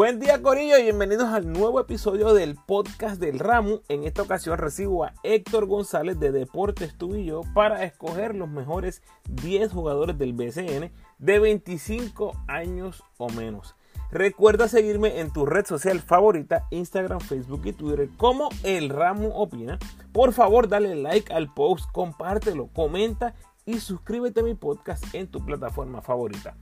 Buen 0.00 0.18
día 0.18 0.40
Corillo 0.40 0.78
y 0.78 0.84
bienvenidos 0.84 1.28
al 1.28 1.52
nuevo 1.52 1.78
episodio 1.78 2.32
del 2.32 2.54
podcast 2.54 3.20
del 3.20 3.38
Ramu. 3.38 3.82
En 3.90 4.04
esta 4.04 4.22
ocasión 4.22 4.56
recibo 4.56 5.04
a 5.04 5.12
Héctor 5.22 5.66
González 5.66 6.18
de 6.18 6.32
Deportes 6.32 6.96
Tú 6.96 7.16
y 7.16 7.26
Yo 7.26 7.42
para 7.52 7.84
escoger 7.84 8.34
los 8.34 8.48
mejores 8.48 9.02
10 9.28 9.70
jugadores 9.70 10.16
del 10.16 10.32
BCN 10.32 10.90
de 11.18 11.38
25 11.38 12.32
años 12.48 13.04
o 13.18 13.28
menos. 13.28 13.76
Recuerda 14.10 14.68
seguirme 14.68 15.20
en 15.20 15.34
tu 15.34 15.44
red 15.44 15.66
social 15.66 16.00
favorita, 16.00 16.66
Instagram, 16.70 17.20
Facebook 17.20 17.60
y 17.66 17.74
Twitter 17.74 18.08
como 18.16 18.48
El 18.62 18.88
Ramu 18.88 19.28
Opina. 19.34 19.78
Por 20.12 20.32
favor 20.32 20.66
dale 20.66 20.94
like 20.94 21.30
al 21.30 21.52
post, 21.52 21.90
compártelo, 21.92 22.68
comenta 22.68 23.34
y 23.66 23.80
suscríbete 23.80 24.40
a 24.40 24.44
mi 24.44 24.54
podcast 24.54 25.14
en 25.14 25.30
tu 25.30 25.44
plataforma 25.44 26.00
favorita. 26.00 26.56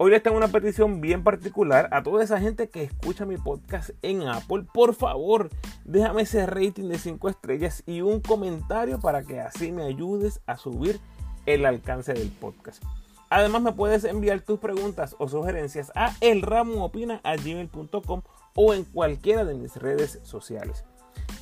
Hoy 0.00 0.12
les 0.12 0.22
tengo 0.22 0.36
una 0.36 0.46
petición 0.46 1.00
bien 1.00 1.24
particular 1.24 1.88
a 1.90 2.04
toda 2.04 2.22
esa 2.22 2.38
gente 2.38 2.70
que 2.70 2.84
escucha 2.84 3.26
mi 3.26 3.36
podcast 3.36 3.90
en 4.02 4.28
Apple. 4.28 4.64
Por 4.72 4.94
favor, 4.94 5.50
déjame 5.84 6.22
ese 6.22 6.46
rating 6.46 6.84
de 6.84 6.98
5 6.98 7.28
estrellas 7.28 7.82
y 7.84 8.02
un 8.02 8.20
comentario 8.20 9.00
para 9.00 9.24
que 9.24 9.40
así 9.40 9.72
me 9.72 9.82
ayudes 9.82 10.40
a 10.46 10.56
subir 10.56 11.00
el 11.46 11.66
alcance 11.66 12.12
del 12.12 12.28
podcast. 12.28 12.80
Además, 13.28 13.60
me 13.60 13.72
puedes 13.72 14.04
enviar 14.04 14.40
tus 14.42 14.60
preguntas 14.60 15.16
o 15.18 15.26
sugerencias 15.26 15.90
a 15.96 16.14
elramuopina.gmail.com 16.20 18.22
o 18.54 18.74
en 18.74 18.84
cualquiera 18.84 19.44
de 19.44 19.54
mis 19.54 19.74
redes 19.74 20.20
sociales. 20.22 20.84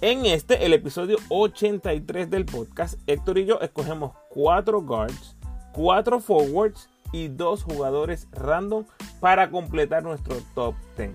En 0.00 0.24
este, 0.24 0.64
el 0.64 0.72
episodio 0.72 1.18
83 1.28 2.30
del 2.30 2.46
podcast, 2.46 2.98
Héctor 3.06 3.36
y 3.36 3.44
yo 3.44 3.60
escogemos 3.60 4.12
4 4.30 4.80
guards, 4.80 5.36
4 5.74 6.20
forwards 6.20 6.88
y 7.16 7.28
dos 7.28 7.62
jugadores 7.62 8.28
random 8.32 8.84
para 9.20 9.50
completar 9.50 10.02
nuestro 10.02 10.36
top 10.54 10.74
10. 10.98 11.12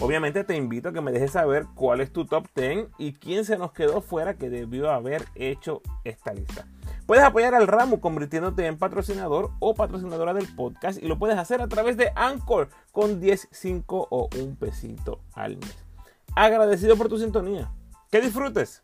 Obviamente 0.00 0.44
te 0.44 0.56
invito 0.56 0.88
a 0.88 0.92
que 0.92 1.02
me 1.02 1.12
dejes 1.12 1.32
saber 1.32 1.66
cuál 1.74 2.00
es 2.00 2.10
tu 2.10 2.24
top 2.24 2.46
10 2.56 2.88
y 2.98 3.12
quién 3.12 3.44
se 3.44 3.58
nos 3.58 3.72
quedó 3.72 4.00
fuera 4.00 4.34
que 4.34 4.48
debió 4.48 4.90
haber 4.90 5.26
hecho 5.34 5.82
esta 6.04 6.32
lista. 6.32 6.66
Puedes 7.06 7.22
apoyar 7.22 7.54
al 7.54 7.66
ramo 7.66 8.00
convirtiéndote 8.00 8.66
en 8.66 8.78
patrocinador 8.78 9.50
o 9.60 9.74
patrocinadora 9.74 10.32
del 10.32 10.48
podcast 10.54 11.02
y 11.02 11.06
lo 11.06 11.18
puedes 11.18 11.36
hacer 11.36 11.60
a 11.60 11.68
través 11.68 11.98
de 11.98 12.10
Anchor 12.16 12.70
con 12.90 13.20
10, 13.20 13.48
5 13.50 14.08
o 14.10 14.28
un 14.40 14.56
pesito 14.56 15.20
al 15.34 15.58
mes. 15.58 15.76
Agradecido 16.34 16.96
por 16.96 17.10
tu 17.10 17.18
sintonía. 17.18 17.70
Que 18.10 18.22
disfrutes. 18.22 18.82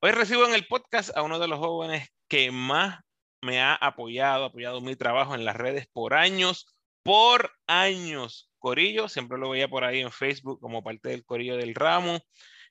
Hoy 0.00 0.10
recibo 0.10 0.44
en 0.44 0.54
el 0.54 0.66
podcast 0.66 1.16
a 1.16 1.22
uno 1.22 1.38
de 1.38 1.48
los 1.48 1.58
jóvenes 1.58 2.13
que 2.28 2.50
más 2.50 3.00
me 3.42 3.60
ha 3.60 3.74
apoyado, 3.74 4.46
apoyado 4.46 4.80
mi 4.80 4.96
trabajo 4.96 5.34
en 5.34 5.44
las 5.44 5.56
redes 5.56 5.86
por 5.92 6.14
años, 6.14 6.66
por 7.02 7.50
años. 7.66 8.50
Corillo, 8.58 9.08
siempre 9.08 9.38
lo 9.38 9.50
veía 9.50 9.68
por 9.68 9.84
ahí 9.84 10.00
en 10.00 10.10
Facebook 10.10 10.58
como 10.60 10.82
parte 10.82 11.10
del 11.10 11.24
Corillo 11.24 11.56
del 11.56 11.74
Ramo, 11.74 12.18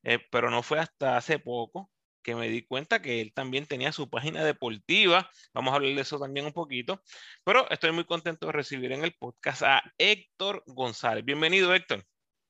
eh, 0.01 0.19
pero 0.31 0.49
no 0.49 0.63
fue 0.63 0.79
hasta 0.79 1.17
hace 1.17 1.37
poco 1.37 1.91
que 2.23 2.35
me 2.35 2.47
di 2.47 2.65
cuenta 2.65 3.01
que 3.01 3.21
él 3.21 3.33
también 3.33 3.67
tenía 3.67 3.91
su 3.91 4.09
página 4.09 4.43
deportiva. 4.43 5.29
Vamos 5.53 5.73
a 5.73 5.75
hablar 5.75 5.93
de 5.93 6.01
eso 6.01 6.17
también 6.17 6.45
un 6.45 6.53
poquito. 6.53 7.01
Pero 7.43 7.69
estoy 7.69 7.91
muy 7.91 8.05
contento 8.05 8.47
de 8.47 8.53
recibir 8.53 8.93
en 8.93 9.03
el 9.03 9.13
podcast 9.13 9.61
a 9.63 9.83
Héctor 9.97 10.63
González. 10.65 11.23
Bienvenido, 11.25 11.73
Héctor. 11.73 12.03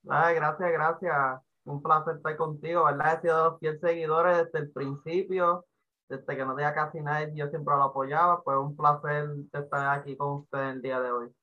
Gracias, 0.04 0.72
gracias. 0.72 1.42
Un 1.66 1.82
placer 1.82 2.18
estar 2.18 2.38
contigo, 2.38 2.86
¿verdad? 2.86 3.18
He 3.18 3.22
sido 3.22 3.58
fiel 3.58 3.80
seguidores 3.80 4.38
desde 4.38 4.60
el 4.60 4.72
principio 4.72 5.66
desde 6.10 6.38
que 6.38 6.46
no 6.46 6.56
tenía 6.56 6.74
casi 6.74 7.02
nadie, 7.02 7.34
yo 7.36 7.48
siempre 7.50 7.76
lo 7.76 7.84
apoyaba. 7.84 8.44
Pues 8.44 8.58
un 8.58 8.76
placer 8.76 9.30
estar 9.52 10.00
aquí 10.00 10.16
con 10.16 10.42
ustedes 10.42 10.76
el 10.76 10.82
día 10.82 11.00
de 11.00 11.12
hoy. 11.12 11.34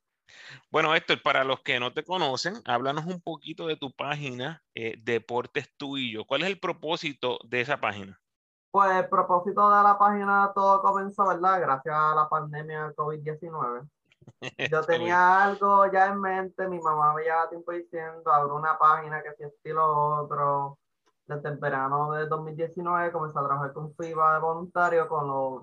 Bueno, 0.70 0.94
Héctor, 0.94 1.22
para 1.22 1.44
los 1.44 1.60
que 1.60 1.80
no 1.80 1.92
te 1.92 2.04
conocen, 2.04 2.62
háblanos 2.64 3.06
un 3.06 3.20
poquito 3.20 3.66
de 3.66 3.76
tu 3.76 3.90
página 3.90 4.62
eh, 4.74 4.96
Deportes 5.02 5.68
Tú 5.76 5.96
y 5.96 6.12
Yo. 6.12 6.24
¿Cuál 6.24 6.42
es 6.42 6.48
el 6.48 6.60
propósito 6.60 7.38
de 7.44 7.60
esa 7.60 7.78
página? 7.78 8.20
Pues 8.70 8.92
el 8.92 9.08
propósito 9.08 9.68
de 9.68 9.82
la 9.82 9.98
página 9.98 10.52
todo 10.54 10.80
comenzó, 10.80 11.26
¿verdad? 11.26 11.60
Gracias 11.60 11.94
a 11.94 12.14
la 12.14 12.28
pandemia 12.28 12.92
COVID-19. 12.94 13.88
Yo 14.70 14.82
tenía 14.82 15.44
algo 15.44 15.90
ya 15.90 16.06
en 16.06 16.20
mente, 16.20 16.68
mi 16.68 16.78
mamá 16.78 17.14
me 17.14 17.22
llevaba 17.22 17.48
tiempo 17.48 17.72
diciendo, 17.72 18.30
abro 18.32 18.54
una 18.54 18.78
página 18.78 19.22
que 19.22 19.34
si 19.34 19.42
estilo 19.44 20.22
otro, 20.22 20.78
desde 21.30 21.48
el 21.48 21.60
de 21.60 22.26
2019 22.26 23.12
comencé 23.12 23.38
a 23.38 23.44
trabajar 23.44 23.72
con 23.72 23.94
FIBA 23.94 24.34
de 24.34 24.40
voluntario 24.40 25.08
con 25.08 25.28
los, 25.28 25.62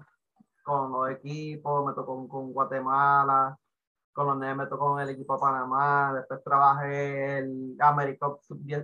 con 0.64 0.92
los 0.92 1.10
equipos, 1.12 1.86
me 1.86 1.94
tocó 1.94 2.28
con, 2.28 2.54
Guatemala, 2.54 3.58
con 4.14 4.28
los 4.28 4.38
nenes 4.38 4.56
me 4.58 4.68
tocó 4.68 4.88
con 4.90 5.02
el 5.02 5.10
equipo 5.10 5.34
de 5.36 5.40
Panamá, 5.42 6.14
después 6.16 6.44
trabajé 6.44 7.40
el 7.40 7.76
AmeriCup, 7.80 8.40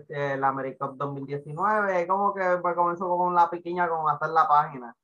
el 0.10 0.44
AmeriCup 0.44 0.98
2019, 0.98 2.08
como 2.08 2.34
que 2.34 2.58
pues, 2.62 2.76
comenzó 2.76 3.08
con 3.18 3.34
la 3.34 3.50
pequeña 3.50 3.88
con 3.88 4.10
hacer 4.10 4.30
la 4.30 4.48
página. 4.48 4.96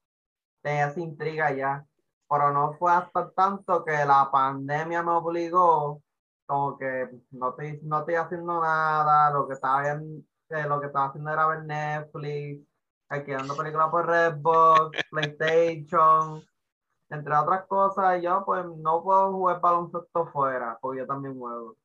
Tenía 0.62 0.88
esa 0.88 1.00
intriga 1.00 1.52
ya, 1.54 1.86
pero 2.30 2.52
no 2.52 2.74
fue 2.74 2.92
hasta 2.92 3.32
tanto 3.32 3.86
que 3.86 3.94
la 4.06 4.30
pandemia 4.32 5.02
me 5.02 5.12
obligó 5.12 6.02
como 6.46 6.78
que 6.78 7.08
no 7.32 7.50
estoy, 7.50 7.80
no 7.84 8.00
estoy 8.00 8.16
haciendo 8.16 8.60
nada, 8.60 9.32
lo 9.32 9.48
que 9.48 9.54
estaba 9.54 9.84
bien 9.84 10.28
lo 10.50 10.80
que 10.80 10.88
estaba 10.88 11.06
haciendo 11.08 11.32
era 11.32 11.48
ver 11.48 11.64
Netflix, 11.64 12.68
alquilando 13.10 13.56
películas 13.56 13.90
por 13.90 14.08
Redbox, 14.08 14.98
PlayStation, 15.12 16.44
entre 17.10 17.36
otras 17.36 17.66
cosas. 17.68 18.20
Y 18.20 18.24
yo, 18.24 18.44
pues, 18.46 18.66
no 18.66 19.04
puedo 19.04 19.32
jugar 19.32 19.62
baloncesto 19.62 20.26
fuera, 20.28 20.78
porque 20.82 21.00
yo 21.00 21.08
también 21.08 21.38
juego. 21.38 21.76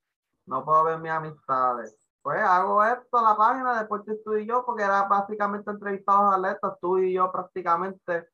No 0.47 0.65
puedo 0.65 0.85
ver 0.85 0.99
mis 0.99 1.11
amistades. 1.11 1.97
Pues 2.23 2.41
hago 2.41 2.83
esto, 2.83 3.21
la 3.21 3.37
página 3.37 3.75
de 3.75 3.81
Deportes 3.81 4.25
Tú 4.25 4.35
y 4.37 4.47
yo, 4.47 4.65
porque 4.65 4.83
era 4.83 5.03
básicamente 5.03 5.71
entrevistados 5.71 6.33
a 6.33 6.37
atletas, 6.37 6.79
tú 6.81 6.99
y 6.99 7.13
yo 7.13 7.31
prácticamente. 7.31 8.29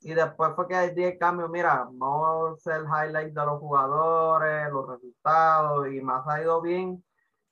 Y 0.00 0.14
después 0.14 0.52
fue 0.56 0.66
que 0.66 0.90
di 0.90 1.04
el 1.04 1.18
cambio, 1.18 1.48
mira, 1.48 1.88
vamos 1.92 2.50
a 2.50 2.54
hacer 2.54 2.82
highlights 2.82 3.34
de 3.34 3.44
los 3.44 3.60
jugadores, 3.60 4.70
los 4.72 4.88
resultados, 4.88 5.88
y 5.88 6.00
más 6.00 6.26
ha 6.26 6.40
ido 6.40 6.60
bien 6.60 7.04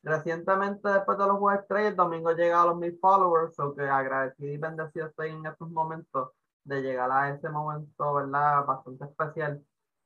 Recientemente, 0.06 0.88
después 0.88 1.18
de 1.18 1.26
los 1.26 1.38
Juegos 1.38 1.62
Estrellas, 1.62 1.90
el 1.90 1.96
domingo 1.96 2.30
llega 2.30 2.62
a 2.62 2.66
los 2.66 2.76
mil 2.76 2.96
followers, 3.00 3.58
o 3.58 3.74
que 3.74 3.82
agradecido 3.82 4.52
y 4.52 4.56
bendecido 4.56 5.08
estoy 5.08 5.30
en 5.30 5.44
estos 5.44 5.68
momentos 5.68 6.30
de 6.62 6.80
llegar 6.80 7.10
a 7.10 7.30
ese 7.30 7.48
momento, 7.48 8.14
¿verdad? 8.14 8.64
Bastante 8.64 9.04
especial. 9.04 9.60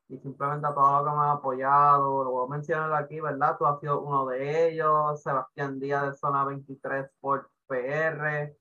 Y 0.08 0.16
simplemente 0.16 0.66
a 0.66 0.72
todos 0.72 1.04
los 1.04 1.12
que 1.12 1.18
me 1.18 1.22
han 1.22 1.36
apoyado, 1.36 2.24
lo 2.24 2.30
voy 2.30 2.46
a 2.46 2.50
mencionar 2.50 2.94
aquí, 2.94 3.20
¿verdad? 3.20 3.58
Tú 3.58 3.66
has 3.66 3.78
sido 3.78 4.00
uno 4.00 4.24
de 4.24 4.70
ellos, 4.70 5.22
Sebastián 5.22 5.78
Díaz 5.78 6.06
de 6.06 6.14
Zona 6.14 6.46
23 6.46 7.04
Sports 7.04 7.50
PR, 7.66 8.56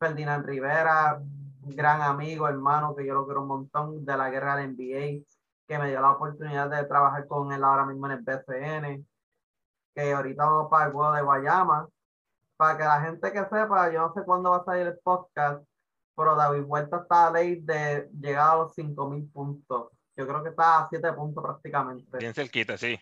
Ferdinand 0.00 0.44
Rivera, 0.44 1.22
gran 1.66 2.02
amigo, 2.02 2.48
hermano, 2.48 2.96
que 2.96 3.06
yo 3.06 3.14
lo 3.14 3.26
quiero 3.26 3.42
un 3.42 3.48
montón, 3.48 4.04
de 4.04 4.16
la 4.16 4.28
guerra 4.28 4.56
del 4.56 4.72
NBA, 4.72 5.24
que 5.68 5.78
me 5.78 5.88
dio 5.88 6.00
la 6.00 6.10
oportunidad 6.10 6.68
de 6.68 6.84
trabajar 6.84 7.28
con 7.28 7.52
él 7.52 7.62
ahora 7.62 7.86
mismo 7.86 8.06
en 8.06 8.12
el 8.12 8.22
BCN 8.22 9.06
que 9.94 10.12
ahorita 10.12 10.44
vamos 10.44 10.70
para 10.70 10.86
el 10.86 10.92
juego 10.92 11.12
de 11.12 11.22
Guayama. 11.22 11.88
Para 12.56 12.76
que 12.76 12.84
la 12.84 13.00
gente 13.00 13.32
que 13.32 13.44
sepa, 13.44 13.90
yo 13.90 14.02
no 14.02 14.12
sé 14.12 14.22
cuándo 14.22 14.50
va 14.50 14.58
a 14.58 14.64
salir 14.64 14.86
el 14.86 14.98
podcast, 14.98 15.64
pero 16.14 16.36
David 16.36 16.64
Vuelta 16.64 16.98
está 16.98 17.28
a 17.28 17.30
ley 17.30 17.60
de 17.60 18.10
llegar 18.20 18.50
a 18.50 18.56
los 18.56 18.74
5000 18.74 19.30
puntos. 19.32 19.90
Yo 20.14 20.26
creo 20.26 20.42
que 20.42 20.50
está 20.50 20.80
a 20.80 20.88
7 20.88 21.12
puntos 21.14 21.42
prácticamente. 21.42 22.18
Bien 22.18 22.34
cerquita, 22.34 22.76
sí. 22.76 23.00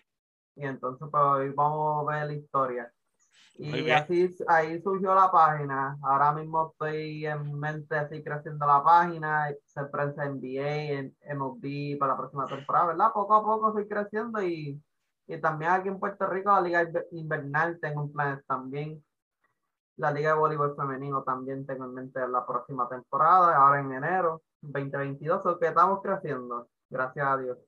Y 0.54 0.64
entonces, 0.64 1.08
pues 1.10 1.22
hoy 1.22 1.50
vamos 1.50 2.08
a 2.08 2.12
ver 2.12 2.26
la 2.26 2.32
historia. 2.34 2.92
Y 3.58 3.90
así 3.90 4.36
ahí 4.46 4.80
surgió 4.80 5.12
la 5.16 5.32
página. 5.32 5.98
Ahora 6.02 6.30
mismo 6.32 6.70
estoy 6.70 7.26
en 7.26 7.58
mente 7.58 7.96
así 7.96 8.22
creciendo 8.22 8.64
la 8.64 8.84
página, 8.84 9.52
se 9.66 9.84
prensa 9.86 10.26
NBA, 10.26 10.92
en 10.92 11.16
MLB 11.36 11.98
para 11.98 12.12
la 12.12 12.18
próxima 12.18 12.46
temporada, 12.46 12.86
¿verdad? 12.86 13.12
Poco 13.12 13.34
a 13.34 13.42
poco 13.42 13.68
estoy 13.70 13.88
creciendo 13.88 14.40
y 14.40 14.80
y 15.28 15.38
también 15.38 15.70
aquí 15.70 15.88
en 15.88 16.00
Puerto 16.00 16.26
Rico, 16.26 16.50
la 16.50 16.62
Liga 16.62 16.90
Invernal 17.12 17.78
tengo 17.80 18.02
un 18.02 18.12
plan 18.12 18.42
también. 18.48 19.04
La 19.96 20.10
Liga 20.10 20.32
de 20.32 20.38
Voleibol 20.38 20.74
Femenino 20.74 21.22
también 21.22 21.66
tengo 21.66 21.84
en 21.84 21.92
mente 21.92 22.26
la 22.26 22.46
próxima 22.46 22.88
temporada, 22.88 23.54
ahora 23.54 23.80
en 23.80 23.92
enero 23.92 24.42
2022, 24.62 25.44
o 25.44 25.58
que 25.58 25.66
estamos 25.66 26.00
creciendo, 26.02 26.68
gracias 26.88 27.26
a 27.26 27.36
Dios. 27.36 27.58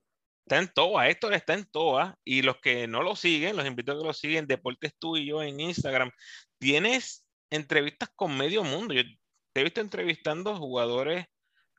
Está 0.46 0.58
en 0.58 0.72
todas, 0.72 1.08
Héctor 1.08 1.34
está 1.34 1.54
en 1.54 1.66
todas. 1.66 2.14
Y 2.24 2.40
los 2.40 2.56
que 2.56 2.88
no 2.88 3.02
lo 3.02 3.14
siguen, 3.14 3.56
los 3.56 3.66
invito 3.66 3.92
a 3.92 3.98
que 3.98 4.04
lo 4.04 4.12
siguen, 4.14 4.46
Deportes 4.46 4.94
tú 4.98 5.18
y 5.18 5.26
yo 5.26 5.42
en 5.42 5.60
Instagram. 5.60 6.10
Tienes 6.58 7.26
entrevistas 7.50 8.08
con 8.16 8.36
medio 8.38 8.64
mundo. 8.64 8.94
Yo 8.94 9.02
te 9.52 9.60
he 9.60 9.64
visto 9.64 9.82
entrevistando 9.82 10.56
jugadores 10.56 11.26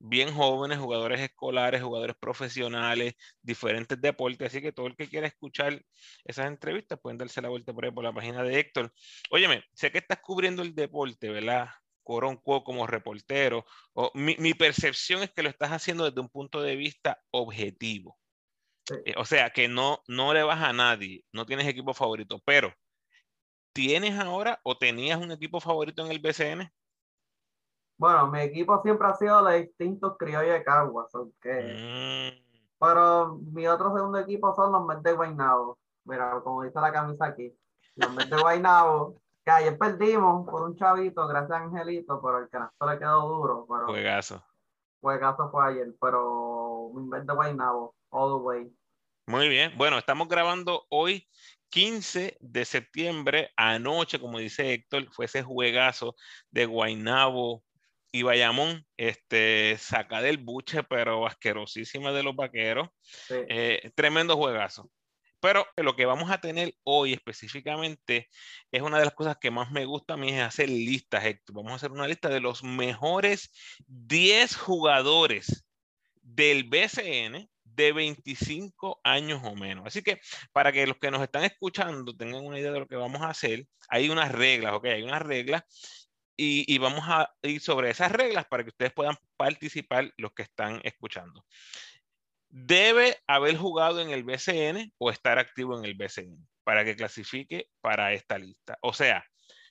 bien 0.04 0.34
jóvenes, 0.34 0.80
jugadores 0.80 1.22
escolares, 1.22 1.82
jugadores 1.82 2.16
profesionales, 2.20 3.14
diferentes 3.42 4.00
deportes. 4.02 4.48
Así 4.48 4.62
que 4.62 4.72
todo 4.72 4.88
el 4.88 4.96
que 4.96 5.08
quiera 5.08 5.28
escuchar 5.28 5.84
esas 6.26 6.48
entrevistas 6.48 7.00
pueden 7.00 7.18
darse 7.18 7.42
la 7.42 7.50
vuelta 7.50 7.74
por 7.74 7.86
ahí 7.86 7.92
por 7.92 8.04
la 8.04 8.14
página 8.14 8.44
de 8.44 8.60
Héctor. 8.60 8.92
Óyeme, 9.30 9.64
sé 9.74 9.92
que 9.92 10.00
estás 10.00 10.20
cubriendo 10.22 10.62
el 10.62 10.76
deporte, 10.76 11.30
¿verdad? 11.30 11.70
Coronco 12.04 12.64
como 12.64 12.88
reportero. 12.88 13.66
O 13.94 14.12
mi, 14.16 14.36
mi 14.38 14.54
percepción 14.54 15.24
es 15.24 15.32
que 15.32 15.44
lo 15.44 15.50
estás 15.50 15.72
haciendo 15.72 16.06
desde 16.06 16.22
un 16.22 16.30
punto 16.30 16.62
de 16.62 16.76
vista 16.76 17.22
objetivo. 17.32 18.18
Eh, 19.06 19.14
o 19.18 19.26
sea 19.26 19.52
que 19.52 19.68
no, 19.68 20.02
no 20.08 20.34
le 20.34 20.44
vas 20.44 20.62
a 20.62 20.74
nadie, 20.74 21.24
no 21.32 21.46
tienes 21.46 21.68
equipo 21.68 21.94
favorito, 21.94 22.42
pero 22.46 22.74
¿tienes 23.74 24.20
ahora 24.20 24.60
o 24.64 24.78
tenías 24.78 25.20
un 25.20 25.32
equipo 25.32 25.60
favorito 25.60 26.06
en 26.06 26.12
el 26.12 26.20
BCN? 26.20 26.72
Bueno, 28.02 28.32
mi 28.32 28.42
equipo 28.42 28.82
siempre 28.82 29.08
ha 29.08 29.14
sido 29.14 29.44
los 29.44 29.54
distintos 29.54 30.18
criollos 30.18 30.54
de 30.54 30.64
Caguas, 30.64 31.14
mm. 31.14 32.30
pero 32.80 33.38
mi 33.54 33.68
otro 33.68 33.94
segundo 33.96 34.18
equipo 34.18 34.56
son 34.56 34.72
los 34.72 34.88
Mets 34.88 35.04
de 35.04 35.14
Guaynabo. 35.14 35.78
Mira, 36.06 36.42
como 36.44 36.64
dice 36.64 36.82
la 36.82 36.92
camisa 36.92 37.28
aquí, 37.28 37.56
los 37.98 38.12
Mets 38.12 38.32
de 38.32 38.42
Guaynabo, 38.42 39.22
que 39.46 39.52
ayer 39.52 39.78
perdimos 39.78 40.50
por 40.50 40.64
un 40.64 40.76
chavito, 40.76 41.28
gracias 41.28 41.52
a 41.52 41.64
Angelito, 41.64 42.20
pero 42.20 42.40
el 42.40 42.50
canasto 42.50 42.90
le 42.90 42.98
quedó 42.98 43.22
duro. 43.22 43.68
Pero, 43.70 43.86
Juegazo. 43.86 44.44
Juegazo 45.00 45.52
fue 45.52 45.68
ayer, 45.68 45.94
pero 46.02 46.90
mi 46.96 47.04
Mets 47.04 47.28
de 47.28 47.34
Guaynabo, 47.36 47.94
all 48.10 48.32
the 48.32 48.44
way. 48.44 48.76
Muy 49.28 49.48
bien, 49.48 49.74
bueno, 49.78 50.00
estamos 50.00 50.28
grabando 50.28 50.88
hoy 50.90 51.28
15 51.70 52.40
de 52.42 52.66
septiembre, 52.66 53.52
anoche, 53.56 54.20
como 54.20 54.40
dice 54.40 54.74
Héctor, 54.74 55.06
fue 55.12 55.26
ese 55.26 55.44
juegazo 55.44 56.16
de 56.50 56.66
Guaynabo 56.66 57.64
y 58.12 58.24
Bayamón, 58.24 58.86
este, 58.98 59.78
saca 59.80 60.22
del 60.22 60.38
buche, 60.38 60.84
pero 60.84 61.26
asquerosísima 61.26 62.12
de 62.12 62.24
los 62.24 62.36
vaqueros. 62.36 62.90
Eh, 63.30 63.92
tremendo 63.96 64.36
juegazo. 64.36 64.90
Pero 65.40 65.66
lo 65.78 65.96
que 65.96 66.06
vamos 66.06 66.30
a 66.30 66.40
tener 66.40 66.76
hoy 66.84 67.14
específicamente 67.14 68.30
es 68.72 68.82
una 68.82 69.00
de 69.00 69.06
las 69.06 69.16
cosas 69.16 69.38
que 69.42 69.50
más 69.50 69.72
me 69.72 69.86
gusta 69.86 70.14
a 70.14 70.18
mí 70.18 70.30
es 70.30 70.42
hacer 70.42 70.70
listas, 70.70 71.26
Héctor. 71.26 71.56
Vamos 71.56 71.72
a 71.72 71.76
hacer 71.76 71.92
una 71.92 72.08
lista 72.08 72.30
de 72.30 72.42
los 72.42 72.64
mejores 72.64 73.50
10 73.88 74.56
jugadores 74.56 75.66
del 76.22 76.66
BCN 76.66 77.50
de 77.64 77.92
25 77.92 79.00
años 79.04 79.42
o 79.44 79.56
menos. 79.56 79.88
Así 79.88 80.04
que 80.04 80.20
para 80.52 80.72
que 80.72 80.86
los 80.86 80.98
que 80.98 81.10
nos 81.10 81.24
están 81.24 81.44
escuchando 81.44 82.16
tengan 82.16 82.46
una 82.46 82.60
idea 82.60 82.72
de 82.72 82.80
lo 82.80 82.88
que 82.88 82.96
vamos 82.96 83.24
a 83.24 83.30
hacer, 83.30 83.66
hay 83.90 84.10
unas 84.10 84.32
reglas, 84.32 84.74
ok, 84.74 84.86
hay 84.86 85.02
unas 85.02 85.24
reglas 85.24 85.64
y, 86.38 86.78
vamos 86.80 87.04
a 87.06 87.32
ir 87.44 87.62
sobre 87.62 87.90
esas 87.90 88.12
reglas 88.12 88.46
para 88.48 88.64
que 88.64 88.70
ustedes 88.70 88.94
puedan 88.94 89.16
participar 89.38 90.12
los 90.18 90.34
que 90.34 90.44
están 90.44 90.82
escuchando. 90.84 91.46
Debe 92.50 93.18
haber 93.28 93.58
jugado 93.58 94.02
en 94.02 94.10
el 94.10 94.24
BCN 94.24 94.94
o 94.98 95.12
estar 95.12 95.40
activo 95.40 95.78
en 95.78 95.86
el 95.86 95.96
BCN 95.96 96.48
para 96.64 96.84
que 96.84 96.96
clasifique 96.96 97.70
para 97.82 98.14
esta 98.14 98.38
lista. 98.38 98.78
O 98.82 98.94
sea, 98.94 99.26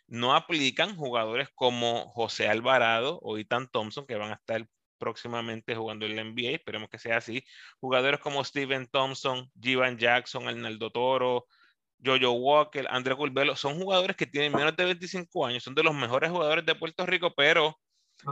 no 0.07 0.35
aplican 0.35 0.97
jugadores 0.97 1.49
como 1.55 2.11
José 2.11 2.49
Alvarado 2.49 3.19
o 3.23 3.39
Ethan 3.39 3.69
Thompson 3.69 4.07
que 4.07 4.17
van 4.17 4.33
a 4.33 4.35
estar 4.35 4.67
próximamente 4.99 5.75
jugando 5.75 6.07
en 6.07 6.17
la 6.17 6.25
NBA, 6.25 6.51
esperemos 6.51 6.91
que 6.91 6.99
sea 6.99 7.17
así. 7.17 7.45
Jugadores 7.81 8.21
como 8.21 8.45
Steven 8.45 8.87
Thompson, 8.87 9.51
Jivan 9.61 9.99
Jackson, 9.99 10.47
Arnaldo 10.47 10.91
Toro, 10.91 11.47
Jojo 12.05 12.33
Walker, 12.33 12.87
André 12.91 13.15
Culvelo, 13.17 13.57
son 13.57 13.79
jugadores 13.79 14.17
que 14.17 14.27
tienen 14.27 14.53
menos 14.53 14.77
de 14.77 14.85
25 14.85 15.47
años, 15.47 15.63
son 15.63 15.75
de 15.75 15.83
los 15.83 15.95
mejores 15.95 16.31
jugadores 16.31 16.65
de 16.65 16.75
Puerto 16.75 17.07
Rico, 17.07 17.33
pero 17.37 17.79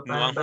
no, 0.04 0.14
han, 0.14 0.34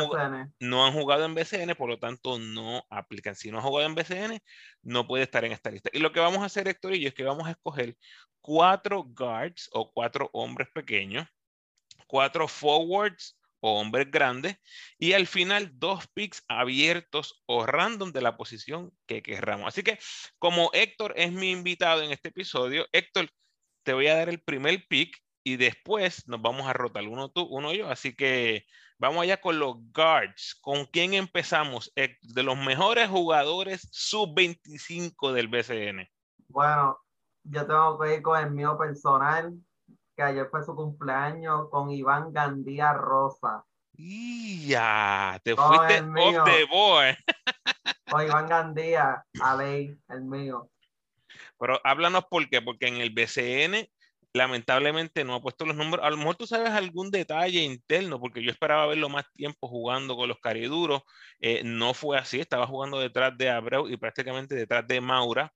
jugado, 0.94 1.26
en 1.26 1.36
BCN, 1.36 1.76
por 1.76 1.90
lo 1.90 2.00
tanto 2.00 2.40
no 2.40 2.84
aplican. 2.90 3.36
Si 3.36 3.52
no 3.52 3.60
ha 3.60 3.62
jugado 3.62 3.88
en 3.88 3.96
BCN, 3.96 4.42
no 4.82 5.06
puede 5.06 5.24
estar 5.24 5.46
en 5.46 5.52
esta 5.52 5.70
lista. 5.70 5.90
Y 5.94 6.00
lo 6.00 6.12
que 6.12 6.20
vamos 6.20 6.40
a 6.40 6.46
hacer, 6.46 6.68
Héctor 6.68 6.96
y 6.96 7.02
yo, 7.02 7.10
es 7.10 7.14
que 7.14 7.24
vamos 7.24 7.48
a 7.48 7.52
escoger 7.52 7.96
cuatro 8.42 9.04
guards 9.04 9.70
o 9.74 9.92
cuatro 9.92 10.30
hombres 10.34 10.68
pequeños, 10.74 11.28
cuatro 12.08 12.48
forwards 12.48 13.38
o 13.66 13.80
hombres 13.80 14.12
grandes 14.12 14.58
y 15.00 15.14
al 15.14 15.26
final 15.26 15.72
dos 15.74 16.08
picks 16.14 16.44
abiertos 16.48 17.44
o 17.48 17.66
random 17.66 18.12
de 18.12 18.22
la 18.22 18.38
posición 18.38 18.92
que 19.08 19.24
querramos. 19.24 19.68
Así 19.68 19.82
que 19.82 19.98
como 20.38 20.70
Héctor 20.74 21.14
es 21.16 21.32
mi 21.32 21.50
invitado 21.50 22.04
en 22.04 22.12
este 22.12 22.30
episodio, 22.30 22.86
Héctor, 22.92 23.28
te 23.84 23.94
voy 23.94 24.08
a 24.08 24.16
dar 24.16 24.30
el 24.30 24.40
primer 24.40 24.86
pick 24.88 25.18
y 25.44 25.58
después 25.58 26.28
nos 26.28 26.42
vamos 26.42 26.68
a 26.68 26.74
rotar 26.74 27.08
uno 27.08 27.30
tú, 27.30 27.42
uno 27.50 27.74
yo. 27.74 27.90
Así 27.90 28.16
que 28.16 28.66
vamos 29.00 29.24
allá 29.24 29.42
con 29.42 29.58
los 29.58 29.76
guards. 29.94 30.56
¿Con 30.62 30.86
quién 30.86 31.16
empezamos? 31.16 31.92
De 31.96 32.44
los 32.44 32.58
mejores 32.58 33.10
jugadores 33.10 33.88
sub-25 33.92 35.34
del 35.34 35.48
BCN. 35.48 36.08
Bueno, 36.50 37.00
yo 37.44 37.66
tengo 37.66 38.00
que 38.00 38.16
ir 38.16 38.22
con 38.22 38.44
el 38.44 38.52
mío 38.52 38.78
personal, 38.78 39.54
que 40.16 40.24
ayer 40.24 40.48
fue 40.50 40.64
su 40.64 40.76
cumpleaños 40.76 41.70
con 41.70 41.92
Iván 41.92 42.32
Gandía 42.32 42.94
Rosa. 42.94 43.66
Ya, 43.98 45.40
te 45.44 45.56
fuiste 45.56 46.02
off 46.02 46.44
the 46.46 46.66
board. 46.66 47.16
Con 48.10 48.24
Iván 48.24 48.48
Gandía, 48.48 49.26
ley, 49.58 49.98
el 50.10 50.24
mío. 50.24 50.70
Pero 51.60 51.80
háblanos 51.84 52.26
por 52.26 52.50
qué, 52.50 52.62
porque 52.62 52.88
en 52.88 52.98
el 52.98 53.12
BCN 53.12 53.88
lamentablemente 54.34 55.24
no 55.24 55.36
ha 55.36 55.42
puesto 55.42 55.66
los 55.66 55.76
números. 55.76 56.06
A 56.06 56.10
lo 56.10 56.18
mejor 56.18 56.36
tú 56.36 56.46
sabes 56.46 56.72
algún 56.72 57.10
detalle 57.10 57.62
interno, 57.62 58.20
porque 58.20 58.44
yo 58.44 58.52
esperaba 58.52 58.86
verlo 58.86 59.08
más 59.08 59.32
tiempo 59.32 59.68
jugando 59.70 60.16
con 60.18 60.28
los 60.28 60.40
cariduros. 60.40 61.04
Eh, 61.40 61.62
no 61.64 61.94
fue 61.94 62.18
así, 62.18 62.40
estaba 62.40 62.68
jugando 62.68 63.00
detrás 63.00 63.38
de 63.38 63.50
Abreu 63.50 63.88
y 63.88 63.96
prácticamente 63.96 64.56
detrás 64.56 64.86
de 64.88 65.00
Maura. 65.00 65.54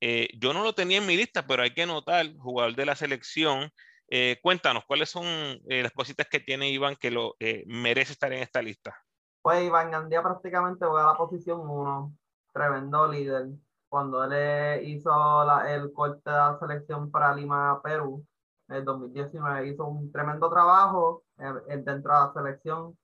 Eh, 0.00 0.28
yo 0.34 0.52
no 0.52 0.62
lo 0.62 0.74
tenía 0.74 0.98
en 0.98 1.06
mi 1.06 1.16
lista, 1.16 1.46
pero 1.46 1.62
hay 1.62 1.72
que 1.72 1.86
notar, 1.86 2.30
jugador 2.36 2.76
de 2.76 2.86
la 2.86 2.94
selección, 2.94 3.70
eh, 4.10 4.38
cuéntanos, 4.42 4.84
¿cuáles 4.86 5.10
son 5.10 5.24
eh, 5.26 5.82
las 5.82 5.92
cositas 5.92 6.26
que 6.28 6.40
tiene 6.40 6.70
Iván 6.70 6.96
que 6.96 7.10
lo 7.10 7.36
eh, 7.40 7.64
merece 7.66 8.12
estar 8.12 8.32
en 8.32 8.42
esta 8.42 8.62
lista? 8.62 8.96
Pues 9.42 9.62
Iván 9.62 9.90
Gandía 9.90 10.22
prácticamente 10.22 10.86
juega 10.86 11.04
a 11.04 11.12
la 11.12 11.18
posición 11.18 11.60
1, 11.60 12.14
tremendo 12.52 13.06
líder. 13.06 13.48
Cuando 13.88 14.24
él 14.24 14.86
hizo 14.86 15.62
el 15.64 15.92
corte 15.92 16.30
de 16.30 16.36
la 16.36 16.58
selección 16.58 17.10
para 17.10 17.34
Lima, 17.34 17.80
Perú, 17.82 18.26
en 18.68 18.84
2019, 18.84 19.68
hizo 19.68 19.86
un 19.86 20.12
tremendo 20.12 20.50
trabajo 20.50 21.24
dentro 21.36 22.12
de 22.12 22.20
la 22.20 22.32
selección. 22.34 22.98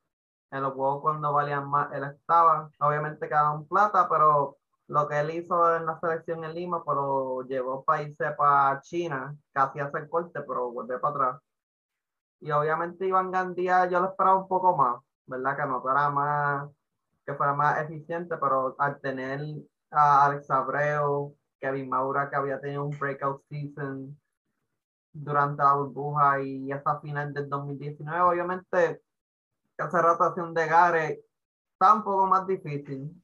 En 0.50 0.62
los 0.62 0.74
juegos 0.74 1.00
cuando 1.00 1.32
valían 1.32 1.68
más, 1.68 1.90
él 1.92 2.04
estaba. 2.04 2.70
Obviamente 2.80 3.26
quedaban 3.26 3.64
plata, 3.66 4.06
pero 4.10 4.58
lo 4.94 5.08
que 5.08 5.18
él 5.18 5.30
hizo 5.32 5.76
en 5.76 5.86
la 5.86 5.98
selección 5.98 6.44
en 6.44 6.54
Lima, 6.54 6.84
pero 6.84 7.42
llevó 7.48 7.82
países 7.84 8.32
para 8.36 8.80
China, 8.80 9.36
casi 9.52 9.80
hace 9.80 9.98
el 9.98 10.08
corte, 10.08 10.40
pero 10.42 10.70
vuelve 10.70 11.00
para 11.00 11.14
atrás. 11.14 11.42
Y 12.40 12.52
obviamente 12.52 13.04
Iván 13.04 13.32
Gandía 13.32 13.86
yo 13.90 13.98
lo 14.00 14.10
esperaba 14.10 14.36
un 14.36 14.46
poco 14.46 14.76
más, 14.76 15.02
¿verdad? 15.26 15.56
Que 15.56 15.62
anotara 15.62 16.10
más, 16.10 16.70
que 17.26 17.34
fuera 17.34 17.54
más 17.54 17.80
eficiente, 17.82 18.36
pero 18.36 18.76
al 18.78 19.00
tener 19.00 19.40
a 19.90 20.26
Alex 20.26 20.48
Abreu, 20.52 21.36
Kevin 21.58 21.88
Maura, 21.88 22.30
que 22.30 22.36
había 22.36 22.60
tenido 22.60 22.84
un 22.84 22.96
breakout 22.96 23.42
season 23.48 24.16
durante 25.12 25.60
la 25.64 25.74
burbuja 25.74 26.40
y 26.40 26.70
hasta 26.70 27.00
final 27.00 27.34
del 27.34 27.48
2019, 27.48 28.20
obviamente 28.20 29.02
esa 29.76 30.02
rotación 30.02 30.54
de 30.54 30.66
Gare 30.68 31.24
está 31.72 31.94
un 31.94 32.04
poco 32.04 32.26
más 32.26 32.46
difícil 32.46 33.23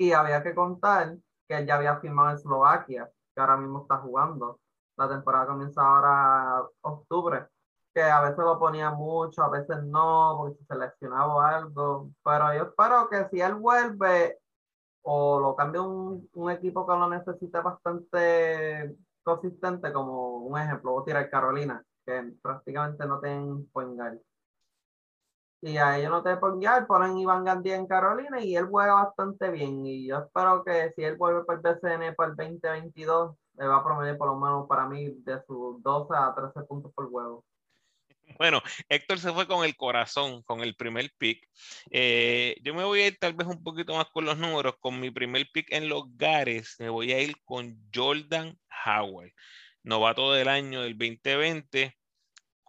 y 0.00 0.12
había 0.12 0.42
que 0.42 0.54
contar 0.54 1.18
que 1.46 1.58
él 1.58 1.66
ya 1.66 1.74
había 1.74 2.00
firmado 2.00 2.30
en 2.30 2.36
Eslovaquia, 2.36 3.10
que 3.34 3.40
ahora 3.40 3.58
mismo 3.58 3.82
está 3.82 3.98
jugando. 3.98 4.58
La 4.96 5.06
temporada 5.10 5.48
comienza 5.48 5.82
ahora 5.82 6.66
octubre, 6.80 7.46
que 7.92 8.02
a 8.02 8.22
veces 8.22 8.38
lo 8.38 8.58
ponía 8.58 8.90
mucho, 8.92 9.42
a 9.42 9.50
veces 9.50 9.82
no, 9.84 10.36
porque 10.38 10.56
se 10.56 10.64
seleccionaba 10.64 11.50
algo. 11.54 12.10
Pero 12.24 12.54
yo 12.54 12.62
espero 12.62 13.10
que 13.10 13.28
si 13.28 13.42
él 13.42 13.56
vuelve 13.56 14.38
o 15.02 15.38
lo 15.38 15.54
cambia 15.54 15.82
un, 15.82 16.26
un 16.32 16.50
equipo 16.50 16.86
que 16.86 16.94
lo 16.94 17.06
necesite 17.10 17.60
bastante 17.60 18.96
consistente, 19.22 19.92
como 19.92 20.38
un 20.38 20.58
ejemplo, 20.58 20.92
voy 20.92 21.02
a 21.02 21.04
tirar 21.04 21.30
Carolina, 21.30 21.84
que 22.06 22.32
prácticamente 22.40 23.04
no 23.04 23.20
tienen 23.20 23.68
point 23.70 24.00
y 25.62 25.76
a 25.76 25.98
ellos 25.98 26.10
no 26.10 26.22
te 26.22 26.36
ponen 26.36 26.60
guiar, 26.60 26.86
ponen 26.86 27.18
Iván 27.18 27.44
Gandía 27.44 27.76
en 27.76 27.86
Carolina 27.86 28.40
y 28.40 28.56
él 28.56 28.66
juega 28.66 28.94
bastante 28.94 29.50
bien. 29.50 29.84
Y 29.84 30.06
yo 30.06 30.18
espero 30.18 30.64
que 30.64 30.92
si 30.96 31.04
él 31.04 31.16
vuelve 31.16 31.44
por 31.44 31.56
el 31.56 31.60
BCN 31.60 32.14
para 32.14 32.30
el 32.30 32.36
2022, 32.36 33.36
le 33.58 33.66
va 33.66 33.76
a 33.76 33.84
prometer 33.84 34.16
por 34.16 34.28
lo 34.28 34.36
menos 34.36 34.66
para 34.66 34.86
mí 34.86 35.10
de 35.10 35.42
sus 35.46 35.82
12 35.82 36.14
a 36.16 36.34
13 36.34 36.66
puntos 36.66 36.92
por 36.94 37.10
juego. 37.10 37.44
Bueno, 38.38 38.62
Héctor 38.88 39.18
se 39.18 39.32
fue 39.32 39.46
con 39.46 39.64
el 39.64 39.76
corazón, 39.76 40.42
con 40.44 40.60
el 40.60 40.74
primer 40.76 41.10
pick. 41.18 41.46
Eh, 41.90 42.56
yo 42.62 42.74
me 42.74 42.84
voy 42.84 43.00
a 43.00 43.06
ir 43.08 43.18
tal 43.18 43.34
vez 43.34 43.46
un 43.46 43.62
poquito 43.62 43.94
más 43.94 44.06
con 44.06 44.24
los 44.24 44.38
números. 44.38 44.76
Con 44.80 44.98
mi 44.98 45.10
primer 45.10 45.46
pick 45.52 45.70
en 45.72 45.88
los 45.88 46.04
Gares, 46.16 46.76
me 46.78 46.88
voy 46.88 47.12
a 47.12 47.20
ir 47.20 47.34
con 47.44 47.76
Jordan 47.94 48.56
Howard, 48.86 49.32
novato 49.82 50.32
del 50.32 50.48
año 50.48 50.82
del 50.82 50.96
2020 50.96 51.99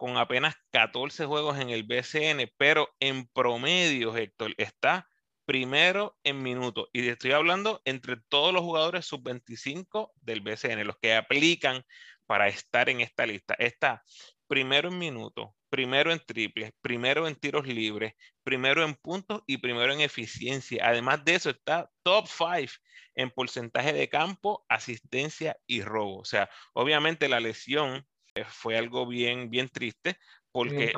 con 0.02 0.16
apenas 0.16 0.56
14 0.72 1.26
juegos 1.26 1.60
en 1.60 1.70
el 1.70 1.84
BCN, 1.84 2.52
pero 2.56 2.92
en 2.98 3.28
promedio, 3.28 4.16
Héctor, 4.16 4.52
está 4.58 5.08
primero 5.44 6.18
en 6.24 6.42
minutos. 6.42 6.88
Y 6.92 7.06
estoy 7.06 7.30
hablando 7.30 7.80
entre 7.84 8.16
todos 8.28 8.52
los 8.52 8.62
jugadores 8.62 9.06
sub-25 9.06 10.10
del 10.16 10.40
BCN, 10.40 10.84
los 10.88 10.96
que 11.00 11.14
aplican 11.14 11.84
para 12.26 12.48
estar 12.48 12.88
en 12.88 13.00
esta 13.00 13.26
lista. 13.26 13.54
Está 13.60 14.02
primero 14.48 14.88
en 14.88 14.98
minutos, 14.98 15.50
primero 15.68 16.10
en 16.10 16.18
triples, 16.18 16.72
primero 16.80 17.28
en 17.28 17.36
tiros 17.36 17.68
libres, 17.68 18.14
primero 18.42 18.82
en 18.82 18.96
puntos 18.96 19.42
y 19.46 19.58
primero 19.58 19.92
en 19.92 20.00
eficiencia. 20.00 20.84
Además 20.84 21.24
de 21.24 21.36
eso, 21.36 21.50
está 21.50 21.88
top 22.02 22.26
5 22.26 22.72
en 23.14 23.30
porcentaje 23.30 23.92
de 23.92 24.08
campo, 24.08 24.66
asistencia 24.68 25.56
y 25.64 25.82
robo. 25.82 26.18
O 26.18 26.24
sea, 26.24 26.50
obviamente 26.72 27.28
la 27.28 27.38
lesión 27.38 28.04
fue 28.46 28.76
algo 28.76 29.06
bien, 29.06 29.50
bien 29.50 29.68
triste 29.68 30.18
porque 30.50 30.92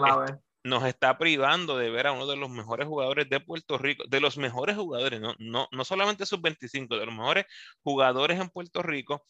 nos 0.63 0.85
está 0.85 1.19
privando 1.19 1.77
de 1.77 1.91
ver 1.91 2.07
a 2.07 2.13
uno 2.13 2.27
de 2.27 2.37
los 2.37 2.49
mejores 2.49 2.89
jugadores 2.89 3.29
de 3.29 3.41
Puerto 3.41 3.77
Rico, 3.77 4.05
de 4.09 4.21
los 4.21 4.39
mejores 4.39 4.77
jugadores, 4.77 5.21
no, 5.21 5.35
no, 5.39 5.69
no 5.71 5.85
solamente 5.85 6.25
sub-25, 6.25 6.99
de 6.99 7.07
los 7.07 7.15
mejores 7.15 7.45
jugadores 7.83 8.41
en 8.41 8.49
Puerto 8.49 8.83
Rico 8.83 9.25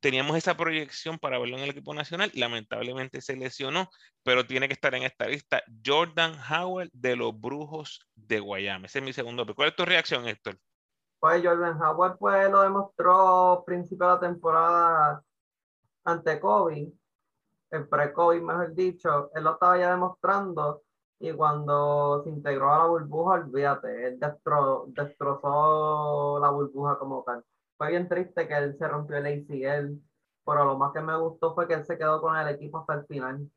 teníamos 0.00 0.36
esa 0.36 0.56
proyección 0.56 1.18
para 1.18 1.38
verlo 1.38 1.56
en 1.56 1.64
el 1.64 1.70
equipo 1.70 1.94
nacional 1.94 2.30
lamentablemente 2.34 3.20
se 3.20 3.36
lesionó, 3.36 3.88
pero 4.22 4.46
tiene 4.46 4.68
que 4.68 4.74
estar 4.74 4.94
en 4.94 5.02
esta 5.02 5.26
lista 5.26 5.62
Jordan 5.84 6.34
Howell 6.50 6.90
de 6.92 7.16
los 7.16 7.38
Brujos 7.38 8.06
de 8.14 8.40
Guayama. 8.40 8.86
Ese 8.86 9.00
es 9.00 9.04
mi 9.04 9.12
segundo. 9.12 9.44
¿Cuál 9.54 9.70
es 9.70 9.76
tu 9.76 9.84
reacción, 9.84 10.26
Héctor? 10.28 10.56
Pues 11.18 11.44
Jordan 11.44 11.80
Howell 11.82 12.16
pues, 12.18 12.50
lo 12.50 12.62
demostró 12.62 13.64
principio 13.66 14.06
de 14.06 14.14
la 14.14 14.20
temporada 14.20 15.22
ante 16.04 16.38
COVID, 16.38 16.88
el 17.70 17.88
pre-COVID 17.88 18.42
mejor 18.42 18.74
dicho, 18.74 19.30
él 19.34 19.44
lo 19.44 19.52
estaba 19.52 19.78
ya 19.78 19.90
demostrando 19.90 20.82
y 21.20 21.32
cuando 21.32 22.22
se 22.24 22.30
integró 22.30 22.72
a 22.72 22.78
la 22.78 22.86
burbuja, 22.86 23.34
olvídate, 23.34 24.06
él 24.06 24.18
destrozó 24.20 24.88
la 26.40 26.50
burbuja 26.50 26.98
como 26.98 27.22
tal 27.24 27.44
fue 27.78 27.90
bien 27.90 28.08
triste 28.08 28.48
que 28.48 28.54
él 28.54 28.76
se 28.76 28.88
rompió 28.88 29.16
el 29.16 29.26
ACL, 29.26 30.00
pero 30.44 30.64
lo 30.64 30.76
más 30.76 30.92
que 30.92 31.00
me 31.00 31.16
gustó 31.16 31.54
fue 31.54 31.68
que 31.68 31.74
él 31.74 31.86
se 31.86 31.96
quedó 31.96 32.20
con 32.20 32.36
el 32.36 32.48
equipo 32.48 32.78
hasta 32.78 32.94
el 32.94 33.06
final. 33.06 33.50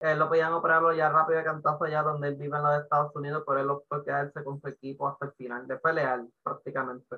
Él 0.00 0.18
lo 0.18 0.28
podían 0.28 0.52
operarlo 0.52 0.92
ya 0.92 1.08
rápido 1.08 1.38
de 1.38 1.44
cantazo 1.44 1.84
allá 1.84 2.02
donde 2.02 2.28
él 2.28 2.36
vive 2.36 2.56
en 2.56 2.62
los 2.64 2.82
Estados 2.82 3.14
Unidos, 3.14 3.44
pero 3.46 3.60
él 3.60 3.68
fue 3.88 4.04
quedarse 4.04 4.44
con 4.44 4.60
su 4.60 4.68
equipo 4.68 5.08
hasta 5.08 5.26
el 5.26 5.32
final, 5.32 5.66
de 5.66 5.76
pelear 5.76 6.24
prácticamente. 6.42 7.16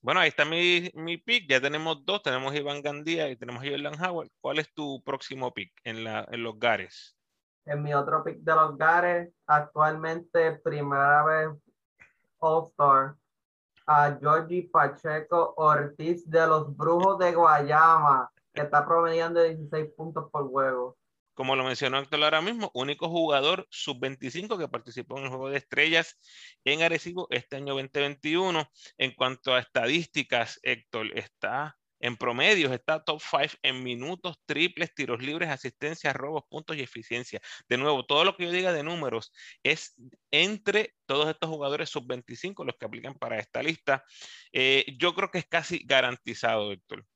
Bueno, 0.00 0.20
ahí 0.20 0.28
está 0.28 0.44
mi, 0.44 0.90
mi 0.94 1.16
pick. 1.16 1.48
Ya 1.48 1.60
tenemos 1.60 2.04
dos. 2.04 2.22
Tenemos 2.22 2.54
Iván 2.54 2.82
Gandía 2.82 3.28
y 3.28 3.36
tenemos 3.36 3.62
Jordan 3.64 4.00
Howard. 4.00 4.28
¿Cuál 4.40 4.58
es 4.60 4.72
tu 4.72 5.02
próximo 5.02 5.52
pick 5.52 5.72
en, 5.84 6.04
la, 6.04 6.26
en 6.30 6.42
los 6.42 6.58
Gares? 6.58 7.16
En 7.64 7.82
mi 7.82 7.92
otro 7.94 8.22
pick 8.22 8.38
de 8.38 8.54
los 8.54 8.76
Gares, 8.78 9.30
actualmente 9.46 10.52
primera 10.52 11.24
vez 11.24 11.48
All-Star, 12.38 13.16
a 13.86 14.18
Georgie 14.20 14.68
Pacheco 14.70 15.54
Ortiz 15.56 16.28
de 16.30 16.46
los 16.46 16.76
Brujos 16.76 17.18
de 17.18 17.34
Guayama, 17.34 18.30
que 18.52 18.62
está 18.62 18.86
promediando 18.86 19.42
16 19.42 19.88
puntos 19.96 20.30
por 20.30 20.48
juego. 20.48 20.97
Como 21.38 21.54
lo 21.54 21.62
mencionó 21.62 22.00
Héctor 22.00 22.24
ahora 22.24 22.42
mismo, 22.42 22.72
único 22.74 23.08
jugador 23.08 23.68
sub-25 23.70 24.58
que 24.58 24.66
participó 24.66 25.18
en 25.18 25.26
el 25.26 25.28
Juego 25.28 25.50
de 25.50 25.58
Estrellas 25.58 26.18
en 26.64 26.82
Arecibo 26.82 27.28
este 27.30 27.54
año 27.54 27.74
2021. 27.74 28.68
En 28.96 29.12
cuanto 29.14 29.54
a 29.54 29.60
estadísticas, 29.60 30.58
Héctor 30.64 31.16
está 31.16 31.78
en 32.00 32.16
promedios 32.16 32.72
está 32.72 33.04
top 33.04 33.20
5 33.22 33.54
en 33.62 33.84
minutos, 33.84 34.40
triples, 34.46 34.92
tiros 34.92 35.22
libres, 35.22 35.48
asistencias, 35.48 36.12
robos, 36.16 36.42
puntos 36.48 36.76
y 36.76 36.80
eficiencia. 36.80 37.40
De 37.68 37.76
nuevo, 37.76 38.04
todo 38.04 38.24
lo 38.24 38.36
que 38.36 38.46
yo 38.46 38.50
diga 38.50 38.72
de 38.72 38.82
números 38.82 39.32
es 39.62 39.94
entre 40.32 40.96
todos 41.06 41.28
estos 41.28 41.48
jugadores 41.48 41.88
sub-25, 41.88 42.64
los 42.66 42.76
que 42.76 42.86
aplican 42.86 43.14
para 43.14 43.38
esta 43.38 43.62
lista. 43.62 44.04
Eh, 44.50 44.84
yo 44.98 45.14
creo 45.14 45.30
que 45.30 45.38
es 45.38 45.46
casi 45.46 45.84
garantizado, 45.86 46.72
Héctor, 46.72 47.06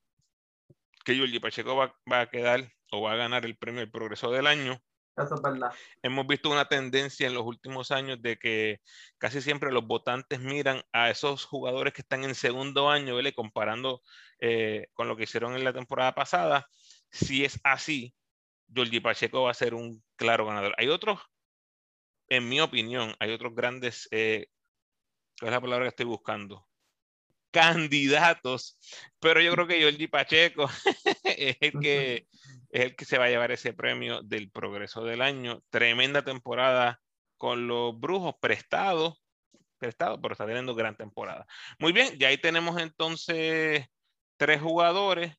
que 1.04 1.16
Yuli 1.16 1.40
Pacheco 1.40 1.74
va, 1.74 1.92
va 2.08 2.20
a 2.20 2.30
quedar 2.30 2.70
o 2.92 3.00
va 3.00 3.12
a 3.12 3.16
ganar 3.16 3.44
el 3.44 3.56
premio 3.56 3.80
del 3.80 3.90
progreso 3.90 4.30
del 4.30 4.46
año. 4.46 4.80
Eso 5.16 5.34
es 5.34 5.42
verdad. 5.42 5.72
Hemos 6.02 6.26
visto 6.26 6.50
una 6.50 6.68
tendencia 6.68 7.26
en 7.26 7.34
los 7.34 7.44
últimos 7.44 7.90
años 7.90 8.20
de 8.22 8.38
que 8.38 8.80
casi 9.18 9.42
siempre 9.42 9.72
los 9.72 9.86
votantes 9.86 10.40
miran 10.40 10.82
a 10.92 11.10
esos 11.10 11.44
jugadores 11.44 11.92
que 11.92 12.02
están 12.02 12.24
en 12.24 12.34
segundo 12.34 12.90
año, 12.90 13.14
¿vale? 13.14 13.34
comparando 13.34 14.02
eh, 14.38 14.86
con 14.92 15.08
lo 15.08 15.16
que 15.16 15.24
hicieron 15.24 15.54
en 15.54 15.64
la 15.64 15.72
temporada 15.72 16.14
pasada. 16.14 16.66
Si 17.10 17.44
es 17.44 17.58
así, 17.64 18.14
Jordi 18.74 19.00
Pacheco 19.00 19.42
va 19.42 19.50
a 19.50 19.54
ser 19.54 19.74
un 19.74 20.02
claro 20.16 20.46
ganador. 20.46 20.74
Hay 20.78 20.88
otros, 20.88 21.20
en 22.28 22.48
mi 22.48 22.60
opinión, 22.60 23.14
hay 23.20 23.32
otros 23.32 23.54
grandes, 23.54 24.08
eh, 24.10 24.46
¿cuál 25.38 25.50
es 25.50 25.54
la 25.54 25.60
palabra 25.60 25.84
que 25.84 25.90
estoy 25.90 26.06
buscando? 26.06 26.66
Candidatos, 27.50 28.78
pero 29.20 29.42
yo 29.42 29.52
creo 29.52 29.66
que 29.66 29.82
Jordi 29.82 30.06
Pacheco 30.06 30.70
es 31.24 31.56
el 31.60 31.80
que 31.80 32.26
es 32.72 32.80
el 32.86 32.96
que 32.96 33.04
se 33.04 33.18
va 33.18 33.26
a 33.26 33.28
llevar 33.28 33.52
ese 33.52 33.74
premio 33.74 34.22
del 34.22 34.50
progreso 34.50 35.04
del 35.04 35.22
año. 35.22 35.62
Tremenda 35.70 36.24
temporada 36.24 37.00
con 37.36 37.68
los 37.68 37.98
brujos 38.00 38.34
prestados, 38.40 39.22
prestados, 39.78 40.18
pero 40.22 40.32
está 40.32 40.46
teniendo 40.46 40.74
gran 40.74 40.96
temporada. 40.96 41.46
Muy 41.78 41.92
bien, 41.92 42.18
ya 42.18 42.28
ahí 42.28 42.38
tenemos 42.38 42.80
entonces 42.80 43.86
tres 44.38 44.60
jugadores. 44.60 45.34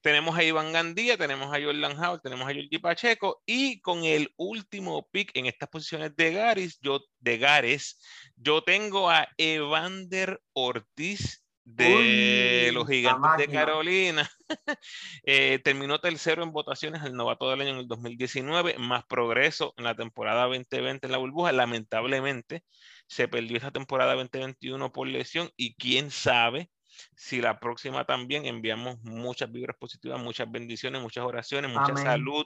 Tenemos 0.00 0.36
a 0.36 0.42
Iván 0.42 0.72
Gandía, 0.72 1.16
tenemos 1.16 1.54
a 1.54 1.62
Jordan 1.62 1.96
Howard, 1.96 2.22
tenemos 2.22 2.42
a 2.48 2.52
Jordi 2.52 2.78
Pacheco 2.78 3.40
y 3.46 3.80
con 3.80 4.02
el 4.02 4.34
último 4.36 5.08
pick 5.12 5.30
en 5.34 5.46
estas 5.46 5.68
posiciones 5.68 6.16
de 6.16 6.32
Garis, 6.32 6.80
yo 6.80 7.04
de 7.20 7.38
Gares, 7.38 8.02
yo 8.34 8.64
tengo 8.64 9.08
a 9.08 9.28
Evander 9.36 10.42
Ortiz 10.54 11.41
de 11.64 12.70
los 12.72 12.88
gigantes 12.88 13.46
de 13.46 13.52
Carolina. 13.52 14.30
Eh, 15.24 15.60
terminó 15.64 15.98
tercero 15.98 16.42
en 16.42 16.52
votaciones 16.52 17.02
el 17.04 17.14
novato 17.14 17.48
del 17.48 17.62
año 17.62 17.70
en 17.70 17.76
el 17.78 17.88
2019, 17.88 18.76
más 18.78 19.02
progreso 19.06 19.72
en 19.78 19.84
la 19.84 19.94
temporada 19.94 20.44
2020 20.44 21.06
en 21.06 21.12
la 21.12 21.16
burbuja. 21.16 21.52
Lamentablemente 21.52 22.62
se 23.06 23.28
perdió 23.28 23.56
esta 23.56 23.70
temporada 23.70 24.14
2021 24.14 24.92
por 24.92 25.08
lesión 25.08 25.50
y 25.56 25.74
quién 25.76 26.10
sabe 26.10 26.70
si 27.16 27.40
la 27.40 27.60
próxima 27.60 28.04
también 28.04 28.44
enviamos 28.44 28.98
muchas 29.02 29.50
vibras 29.50 29.76
positivas, 29.78 30.20
muchas 30.20 30.50
bendiciones, 30.50 31.00
muchas 31.00 31.24
oraciones, 31.24 31.72
mucha 31.72 31.96
salud 31.96 32.44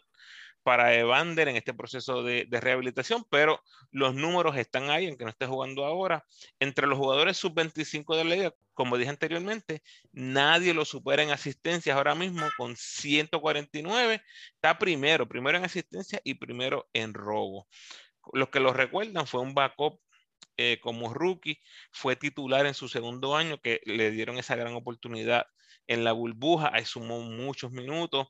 para 0.66 0.92
Evander 0.96 1.46
en 1.46 1.54
este 1.54 1.72
proceso 1.72 2.24
de, 2.24 2.48
rehabilitación, 2.50 3.24
pero 3.30 3.62
los 3.92 4.16
números 4.16 4.56
están 4.56 4.90
ahí, 4.90 5.06
aunque 5.06 5.22
no 5.22 5.30
esté 5.30 5.46
jugando 5.46 5.84
ahora. 5.84 6.26
Entre 6.58 6.88
los 6.88 6.98
jugadores 6.98 7.36
sub-25 7.36 8.16
de 8.16 8.24
la 8.24 8.34
liga, 8.34 8.54
como 8.74 8.98
dije 8.98 9.10
anteriormente, 9.10 9.84
nadie 10.10 10.74
lo 10.74 10.84
supera 10.84 11.22
en 11.22 11.30
asistencias 11.30 11.96
ahora 11.96 12.16
mismo 12.16 12.48
con 12.58 12.74
149. 12.74 14.20
Está 14.56 14.76
primero, 14.76 15.28
primero 15.28 15.56
en 15.56 15.64
asistencia 15.64 16.20
y 16.24 16.34
primero 16.34 16.88
en 16.92 17.14
robo. 17.14 17.68
Los 18.32 18.48
que 18.48 18.58
lo 18.58 18.72
recuerdan 18.72 19.28
fue 19.28 19.42
un 19.42 19.54
backup 19.54 20.00
eh, 20.56 20.80
como 20.82 21.14
rookie, 21.14 21.60
fue 21.92 22.16
titular 22.16 22.66
en 22.66 22.74
su 22.74 22.88
segundo 22.88 23.36
año, 23.36 23.60
que 23.60 23.80
le 23.84 24.10
dieron 24.10 24.36
esa 24.36 24.56
gran 24.56 24.74
oportunidad 24.74 25.46
en 25.86 26.02
la 26.02 26.10
burbuja, 26.10 26.72
ahí 26.74 26.84
sumó 26.84 27.20
muchos 27.20 27.70
minutos 27.70 28.26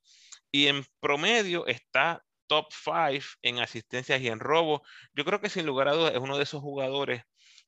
y 0.52 0.66
en 0.66 0.85
promedio 1.00 1.66
está 1.66 2.25
top 2.47 2.67
5 2.73 3.25
en 3.43 3.59
asistencias 3.59 4.21
y 4.21 4.29
en 4.29 4.41
robo. 4.41 4.83
Yo 5.15 5.25
creo 5.25 5.41
que 5.41 5.49
sin 5.49 5.67
lugar 5.67 5.88
a 5.88 5.95
dudas 5.95 6.15
es 6.15 6.21
uno 6.21 6.37
de 6.37 6.45
esos 6.45 6.61
jugadores 6.61 7.23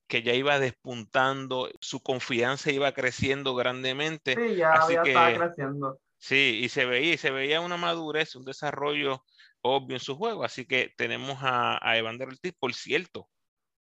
que 0.08 0.22
ya 0.22 0.32
iba 0.32 0.58
despuntando, 0.58 1.70
su 1.80 2.02
confianza 2.02 2.72
iba 2.72 2.92
creciendo 2.92 3.54
grandemente. 3.54 4.34
Sí, 4.34 4.56
ya, 4.56 4.72
así 4.72 4.94
estaba 4.94 5.34
creciendo. 5.34 6.00
Sí, 6.16 6.60
y 6.62 6.68
se 6.70 6.86
veía, 6.86 7.14
y 7.14 7.16
se 7.18 7.30
veía 7.30 7.60
una 7.60 7.76
madurez, 7.76 8.34
un 8.34 8.44
desarrollo 8.44 9.22
obvio 9.60 9.96
en 9.96 10.00
su 10.00 10.16
juego. 10.16 10.44
Así 10.44 10.66
que 10.66 10.92
tenemos 10.96 11.38
a, 11.42 11.78
a 11.86 11.96
Evander 11.96 12.28
Ortiz. 12.28 12.54
Por 12.58 12.74
cierto, 12.74 13.28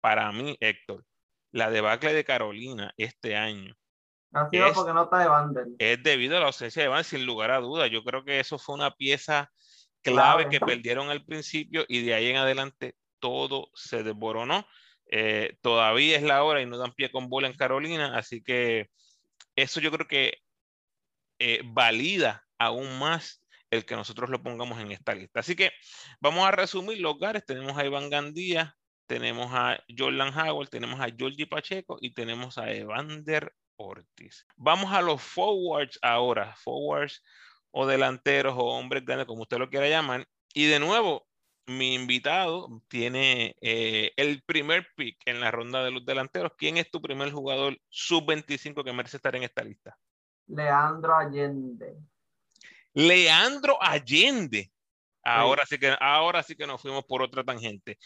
para 0.01 0.31
mí, 0.31 0.55
Héctor, 0.59 1.05
la 1.51 1.71
debacle 1.71 2.13
de 2.13 2.25
Carolina 2.25 2.93
este 2.97 3.35
año. 3.35 3.75
Ha 4.33 4.49
sido 4.49 4.73
porque 4.73 4.93
no 4.93 5.05
está 5.05 5.23
Evander. 5.23 5.67
Es 5.79 6.03
debido 6.03 6.37
a 6.37 6.41
la 6.41 6.47
ausencia 6.47 6.81
de 6.81 6.87
Evander, 6.87 7.05
sin 7.05 7.25
lugar 7.25 7.51
a 7.51 7.59
dudas. 7.59 7.89
Yo 7.89 8.03
creo 8.03 8.23
que 8.23 8.39
eso 8.39 8.59
fue 8.59 8.75
una 8.75 8.91
pieza 8.91 9.51
clave 10.11 10.49
que 10.49 10.59
perdieron 10.59 11.09
al 11.09 11.23
principio 11.25 11.85
y 11.87 12.03
de 12.03 12.13
ahí 12.13 12.27
en 12.27 12.37
adelante 12.37 12.95
todo 13.19 13.69
se 13.73 14.03
desboronó. 14.03 14.67
Eh, 15.09 15.57
todavía 15.61 16.17
es 16.17 16.23
la 16.23 16.43
hora 16.43 16.61
y 16.61 16.65
no 16.65 16.77
dan 16.77 16.93
pie 16.93 17.11
con 17.11 17.29
bola 17.29 17.47
en 17.47 17.55
Carolina, 17.55 18.17
así 18.17 18.41
que 18.43 18.89
eso 19.55 19.79
yo 19.79 19.91
creo 19.91 20.07
que 20.07 20.39
eh, 21.39 21.61
valida 21.63 22.45
aún 22.57 22.99
más 22.99 23.43
el 23.69 23.85
que 23.85 23.95
nosotros 23.95 24.29
lo 24.29 24.41
pongamos 24.41 24.79
en 24.79 24.91
esta 24.91 25.13
lista. 25.13 25.39
Así 25.41 25.55
que 25.55 25.71
vamos 26.19 26.47
a 26.47 26.51
resumir 26.51 26.99
los 26.99 27.13
lugares. 27.13 27.45
Tenemos 27.45 27.77
a 27.77 27.85
Iván 27.85 28.09
Gandía, 28.09 28.75
tenemos 29.07 29.49
a 29.51 29.79
Jordan 29.95 30.37
Howard, 30.37 30.69
tenemos 30.69 30.99
a 30.99 31.09
Georgie 31.15 31.47
Pacheco 31.47 31.97
y 32.01 32.13
tenemos 32.13 32.57
a 32.57 32.71
Evander 32.71 33.53
Ortiz. 33.75 34.45
Vamos 34.55 34.91
a 34.91 35.01
los 35.01 35.21
forwards 35.21 35.99
ahora. 36.01 36.55
Forwards 36.57 37.23
o 37.71 37.85
delanteros 37.85 38.55
o 38.57 38.65
hombres 38.65 39.05
grandes, 39.05 39.27
como 39.27 39.43
usted 39.43 39.57
lo 39.57 39.69
quiera 39.69 39.87
llamar. 39.87 40.27
Y 40.53 40.67
de 40.67 40.79
nuevo, 40.79 41.27
mi 41.67 41.93
invitado 41.93 42.81
tiene 42.87 43.55
eh, 43.61 44.13
el 44.15 44.41
primer 44.43 44.87
pick 44.95 45.17
en 45.25 45.39
la 45.39 45.51
ronda 45.51 45.83
de 45.83 45.91
los 45.91 46.05
delanteros. 46.05 46.53
¿Quién 46.57 46.77
es 46.77 46.89
tu 46.89 47.01
primer 47.01 47.31
jugador 47.31 47.77
sub-25 47.89 48.83
que 48.83 48.93
merece 48.93 49.17
estar 49.17 49.35
en 49.35 49.43
esta 49.43 49.63
lista? 49.63 49.97
Leandro 50.47 51.15
Allende. 51.15 51.97
Leandro 52.93 53.77
Allende. 53.81 54.71
Ahora 55.23 55.63
sí. 55.65 55.77
que, 55.77 55.93
ahora 55.99 56.41
sí 56.41 56.55
que 56.55 56.65
nos 56.65 56.81
fuimos 56.81 57.03
por 57.03 57.21
otra 57.21 57.43
tangente. 57.43 57.97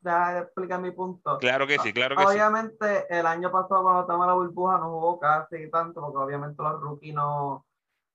deja 0.00 0.38
explicar 0.38 0.80
mi 0.80 0.92
punto. 0.92 1.38
Claro 1.38 1.66
que 1.66 1.76
sí, 1.80 1.92
claro 1.92 2.16
que 2.16 2.24
obviamente, 2.24 3.04
el 3.10 3.26
año 3.26 3.50
pasado 3.50 3.82
cuando 3.82 4.02
estaba 4.02 4.28
la 4.28 4.34
burbuja 4.34 4.78
no 4.78 4.90
jugó 4.90 5.18
casi 5.18 5.68
tanto, 5.70 6.00
porque 6.00 6.18
obviamente 6.18 6.62
los 6.62 6.80
rookies 6.80 7.14
no, 7.14 7.66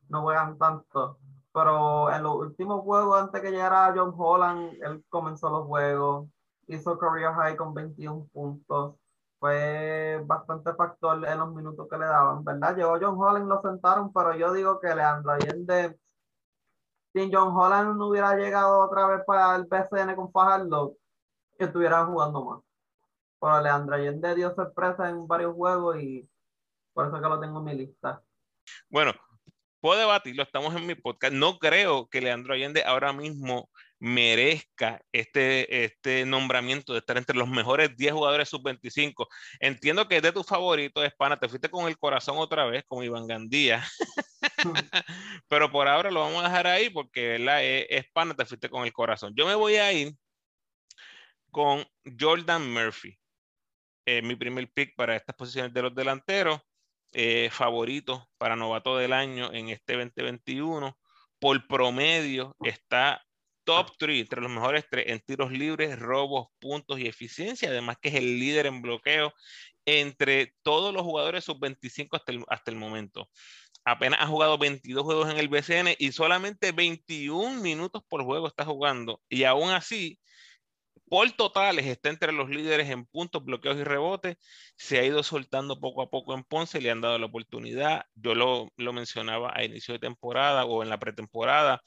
no 0.09 0.21
juegan 0.21 0.57
tanto. 0.57 1.19
Pero 1.53 2.11
en 2.11 2.23
los 2.23 2.35
últimos 2.35 2.81
juegos, 2.81 3.21
antes 3.21 3.41
que 3.41 3.51
llegara 3.51 3.93
John 3.95 4.13
Holland, 4.17 4.73
él 4.81 5.05
comenzó 5.09 5.49
los 5.49 5.67
juegos, 5.67 6.27
hizo 6.67 6.97
career 6.97 7.33
high 7.33 7.55
con 7.55 7.73
21 7.73 8.27
puntos. 8.33 8.95
Fue 9.39 10.23
bastante 10.25 10.73
factor 10.73 11.23
en 11.27 11.39
los 11.39 11.53
minutos 11.53 11.87
que 11.89 11.97
le 11.97 12.05
daban, 12.05 12.43
¿verdad? 12.43 12.75
Llegó 12.75 12.97
John 12.99 13.17
Holland, 13.19 13.47
lo 13.47 13.61
sentaron, 13.61 14.11
pero 14.13 14.35
yo 14.35 14.53
digo 14.53 14.79
que 14.79 14.95
Leandro 14.95 15.33
Allende, 15.33 15.99
si 17.13 17.29
John 17.31 17.55
Holland 17.55 17.97
no 17.97 18.07
hubiera 18.07 18.35
llegado 18.35 18.79
otra 18.79 19.05
vez 19.07 19.23
para 19.25 19.55
el 19.57 19.65
BCN 19.65 20.15
con 20.15 20.31
Fajardo, 20.31 20.95
que 21.57 21.65
estuvieran 21.65 22.11
jugando 22.11 22.45
más. 22.45 22.61
Pero 23.39 23.61
Leandro 23.61 23.95
Allende 23.95 24.35
dio 24.35 24.55
sorpresa 24.55 25.09
en 25.09 25.27
varios 25.27 25.53
juegos 25.53 25.97
y 25.97 26.27
por 26.93 27.07
eso 27.07 27.21
que 27.21 27.27
lo 27.27 27.39
tengo 27.39 27.59
en 27.59 27.65
mi 27.65 27.75
lista. 27.75 28.23
Bueno, 28.89 29.11
puedo 29.83 29.99
debatirlo, 29.99 30.43
estamos 30.43 30.73
en 30.77 30.87
mi 30.87 30.95
podcast. 30.95 31.33
No 31.33 31.59
creo 31.59 32.07
que 32.07 32.21
Leandro 32.21 32.53
Allende 32.53 32.83
ahora 32.85 33.11
mismo 33.11 33.69
merezca 33.99 35.01
este, 35.11 35.83
este 35.83 36.25
nombramiento 36.25 36.93
de 36.93 36.99
estar 36.99 37.17
entre 37.17 37.35
los 37.35 37.49
mejores 37.49 37.93
10 37.97 38.13
jugadores 38.13 38.47
sub-25. 38.47 39.27
Entiendo 39.59 40.07
que 40.07 40.15
es 40.15 40.21
de 40.21 40.31
tus 40.31 40.47
favoritos, 40.47 41.03
Espana, 41.03 41.37
te 41.37 41.49
fuiste 41.49 41.69
con 41.69 41.89
el 41.89 41.97
corazón 41.97 42.37
otra 42.37 42.63
vez, 42.63 42.85
como 42.87 43.03
Iván 43.03 43.27
Gandía. 43.27 43.83
Pero 45.49 45.69
por 45.69 45.89
ahora 45.89 46.11
lo 46.11 46.21
vamos 46.21 46.45
a 46.45 46.47
dejar 46.47 46.67
ahí 46.67 46.89
porque, 46.89 47.39
¿verdad? 47.39 47.59
Espana, 47.61 48.33
te 48.33 48.45
fuiste 48.45 48.69
con 48.69 48.85
el 48.85 48.93
corazón. 48.93 49.33
Yo 49.35 49.45
me 49.45 49.55
voy 49.55 49.75
a 49.75 49.91
ir 49.91 50.13
con 51.51 51.85
Jordan 52.17 52.71
Murphy. 52.71 53.19
Eh, 54.05 54.21
mi 54.21 54.37
primer 54.37 54.71
pick 54.71 54.95
para 54.95 55.17
estas 55.17 55.35
posiciones 55.35 55.73
de 55.73 55.81
los 55.81 55.93
delanteros. 55.93 56.61
Eh, 57.15 57.49
favorito 57.51 58.27
para 58.39 58.55
novato 58.55 58.97
del 58.97 59.13
año 59.13 59.53
en 59.53 59.69
este 59.69 59.93
2021. 59.93 60.97
Por 61.39 61.67
promedio 61.67 62.55
está 62.63 63.23
top 63.65 63.91
3, 63.99 64.21
entre 64.21 64.41
los 64.41 64.49
mejores 64.49 64.85
tres 64.89 65.05
en 65.07 65.19
tiros 65.19 65.51
libres, 65.51 65.99
robos, 65.99 66.47
puntos 66.59 66.99
y 66.99 67.07
eficiencia. 67.07 67.69
Además 67.69 67.97
que 68.01 68.09
es 68.09 68.15
el 68.15 68.39
líder 68.39 68.65
en 68.65 68.81
bloqueo 68.81 69.31
entre 69.85 70.55
todos 70.63 70.93
los 70.93 71.03
jugadores 71.03 71.43
sub-25 71.43 72.09
hasta 72.13 72.31
el, 72.31 72.43
hasta 72.47 72.71
el 72.71 72.77
momento. 72.77 73.29
Apenas 73.85 74.19
ha 74.21 74.27
jugado 74.27 74.57
22 74.57 75.03
juegos 75.03 75.29
en 75.29 75.37
el 75.37 75.49
BCN 75.49 75.95
y 75.99 76.13
solamente 76.13 76.71
21 76.71 77.61
minutos 77.61 78.01
por 78.07 78.23
juego 78.23 78.47
está 78.47 78.65
jugando. 78.65 79.21
Y 79.29 79.43
aún 79.43 79.71
así, 79.71 80.19
por 81.13 81.31
totales 81.33 81.85
está 81.85 82.09
entre 82.09 82.31
los 82.31 82.49
líderes 82.49 82.89
en 82.89 83.05
puntos, 83.05 83.45
bloqueos 83.45 83.77
y 83.77 83.83
rebotes. 83.83 84.35
Se 84.77 84.97
ha 84.97 85.05
ido 85.05 85.21
soltando 85.21 85.79
poco 85.79 86.01
a 86.01 86.09
poco 86.09 86.33
en 86.33 86.43
Ponce, 86.43 86.81
le 86.81 86.89
han 86.89 87.01
dado 87.01 87.19
la 87.19 87.27
oportunidad. 87.27 88.05
Yo 88.15 88.33
lo, 88.33 88.71
mencionaba 88.91 89.53
a 89.55 89.63
inicio 89.63 89.93
de 89.93 89.99
temporada 89.99 90.65
o 90.65 90.81
en 90.81 90.89
la 90.89 90.97
pretemporada. 90.97 91.83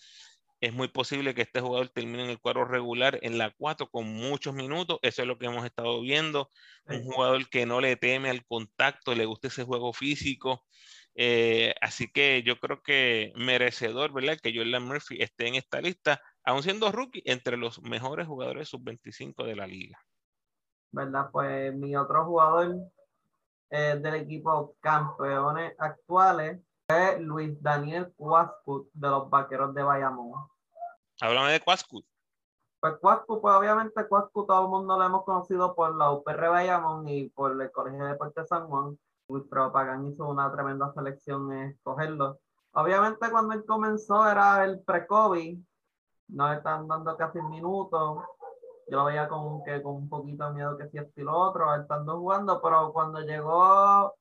Es 0.60 0.72
muy 0.72 0.86
posible 0.86 1.34
que 1.34 1.42
este 1.42 1.60
jugador 1.60 1.88
termine 1.88 2.22
en 2.22 2.30
el 2.30 2.38
cuadro 2.38 2.66
regular 2.66 3.18
en 3.20 3.36
la 3.36 3.50
4 3.58 3.88
con 3.90 4.06
muchos 4.06 4.54
minutos. 4.54 5.00
Eso 5.02 5.22
es 5.22 5.28
lo 5.28 5.38
que 5.38 5.46
hemos 5.46 5.64
estado 5.64 6.00
viendo. 6.02 6.48
Un 6.84 7.02
jugador 7.02 7.48
que 7.48 7.66
no 7.66 7.80
le 7.80 7.96
teme 7.96 8.30
al 8.30 8.46
contacto, 8.46 9.12
le 9.16 9.24
gusta 9.24 9.48
ese 9.48 9.64
juego 9.64 9.92
físico. 9.92 10.64
Eh, 11.16 11.74
así 11.80 12.06
que 12.12 12.44
yo 12.44 12.60
creo 12.60 12.80
que 12.80 13.32
merecedor, 13.34 14.12
¿verdad? 14.12 14.38
Que 14.40 14.54
Jordan 14.54 14.84
Murphy 14.84 15.20
esté 15.20 15.48
en 15.48 15.56
esta 15.56 15.80
lista 15.80 16.22
aún 16.46 16.62
siendo 16.62 16.90
rookie, 16.92 17.22
entre 17.26 17.56
los 17.56 17.82
mejores 17.82 18.26
jugadores 18.26 18.68
sub-25 18.68 19.44
de 19.44 19.56
la 19.56 19.66
liga. 19.66 19.98
¿Verdad? 20.92 21.28
Pues 21.32 21.74
mi 21.74 21.94
otro 21.96 22.24
jugador 22.24 22.76
eh, 23.70 23.98
del 24.00 24.14
equipo 24.14 24.76
campeones 24.80 25.74
actuales 25.78 26.60
es 26.88 27.20
Luis 27.20 27.60
Daniel 27.60 28.12
Cuascut 28.16 28.88
de 28.92 29.08
los 29.08 29.28
Vaqueros 29.28 29.74
de 29.74 29.82
Bayamón. 29.82 30.46
Háblame 31.20 31.52
de 31.52 31.60
Cuascut. 31.60 32.06
Pues 32.78 32.94
Cuascut, 33.00 33.40
pues 33.40 33.54
obviamente 33.54 34.06
Cuascut 34.06 34.46
todo 34.46 34.62
el 34.62 34.68
mundo 34.68 34.96
lo 34.96 35.04
hemos 35.04 35.24
conocido 35.24 35.74
por 35.74 35.96
la 35.96 36.12
UPR 36.12 36.48
Bayamón 36.48 37.08
y 37.08 37.28
por 37.30 37.60
el 37.60 37.72
Colegio 37.72 38.04
de 38.04 38.12
Deportes 38.12 38.48
San 38.48 38.68
Juan. 38.68 38.96
Luis 39.28 39.44
Pagan 39.50 40.06
hizo 40.06 40.28
una 40.28 40.52
tremenda 40.52 40.92
selección 40.94 41.52
en 41.52 41.70
escogerlo. 41.70 42.38
Obviamente 42.70 43.28
cuando 43.32 43.54
él 43.54 43.64
comenzó 43.66 44.30
era 44.30 44.64
el 44.64 44.80
pre-COVID, 44.84 45.58
no 46.28 46.52
están 46.52 46.86
dando 46.88 47.16
casi 47.16 47.40
minutos. 47.42 48.24
Yo 48.88 48.98
lo 48.98 49.04
veía 49.06 49.28
con, 49.28 49.64
que, 49.64 49.82
con 49.82 49.96
un 49.96 50.08
poquito 50.08 50.46
de 50.46 50.54
miedo 50.54 50.76
que 50.78 50.88
si 50.88 50.98
esto 50.98 51.20
y 51.20 51.24
lo 51.24 51.36
otro, 51.36 51.74
estando 51.74 52.18
jugando, 52.18 52.60
pero 52.62 52.92
cuando 52.92 53.20
llegó 53.20 54.14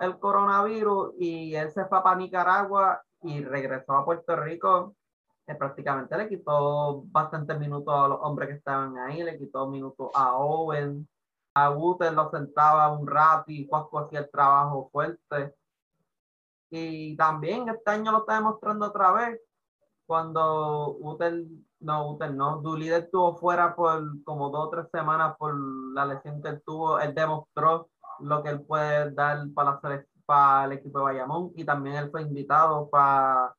el 0.00 0.18
coronavirus 0.18 1.14
y 1.18 1.54
él 1.54 1.70
se 1.70 1.84
fue 1.86 2.02
para 2.02 2.16
Nicaragua 2.16 3.02
y 3.22 3.42
regresó 3.42 3.94
a 3.94 4.04
Puerto 4.04 4.36
Rico, 4.36 4.94
eh, 5.46 5.54
prácticamente 5.54 6.16
le 6.16 6.28
quitó 6.28 7.02
bastantes 7.06 7.58
minutos 7.58 7.94
a 7.94 8.08
los 8.08 8.18
hombres 8.22 8.48
que 8.48 8.54
estaban 8.56 8.96
ahí, 8.98 9.22
le 9.22 9.38
quitó 9.38 9.66
minutos 9.68 10.10
a 10.14 10.36
Owen, 10.36 11.08
a 11.54 11.68
Guter 11.68 12.12
lo 12.12 12.30
sentaba 12.30 12.92
un 12.92 13.06
rato 13.06 13.44
y 13.48 13.66
Cuasco 13.66 14.00
hacía 14.00 14.20
el 14.20 14.30
trabajo 14.30 14.88
fuerte. 14.90 15.54
Y 16.70 17.16
también 17.16 17.68
este 17.68 17.90
año 17.90 18.12
lo 18.12 18.18
está 18.18 18.36
demostrando 18.36 18.86
otra 18.86 19.12
vez 19.12 19.40
cuando 20.12 20.98
Utel, 21.00 21.48
no, 21.80 22.10
Utel 22.10 22.36
no, 22.36 22.58
Dulide 22.60 22.98
estuvo 22.98 23.34
fuera 23.38 23.74
por 23.74 24.22
como 24.24 24.50
dos 24.50 24.66
o 24.66 24.68
tres 24.68 24.86
semanas 24.92 25.34
por 25.38 25.58
la 25.94 26.04
lesión 26.04 26.42
que 26.42 26.50
él 26.50 26.62
tuvo, 26.66 27.00
él 27.00 27.14
demostró 27.14 27.88
lo 28.20 28.42
que 28.42 28.50
él 28.50 28.60
puede 28.60 29.10
dar 29.12 29.38
para, 29.54 29.80
para 30.26 30.66
el 30.66 30.72
equipo 30.72 30.98
de 30.98 31.04
Bayamón 31.06 31.52
y 31.56 31.64
también 31.64 31.96
él 31.96 32.10
fue 32.10 32.20
invitado 32.20 32.90
para 32.90 33.54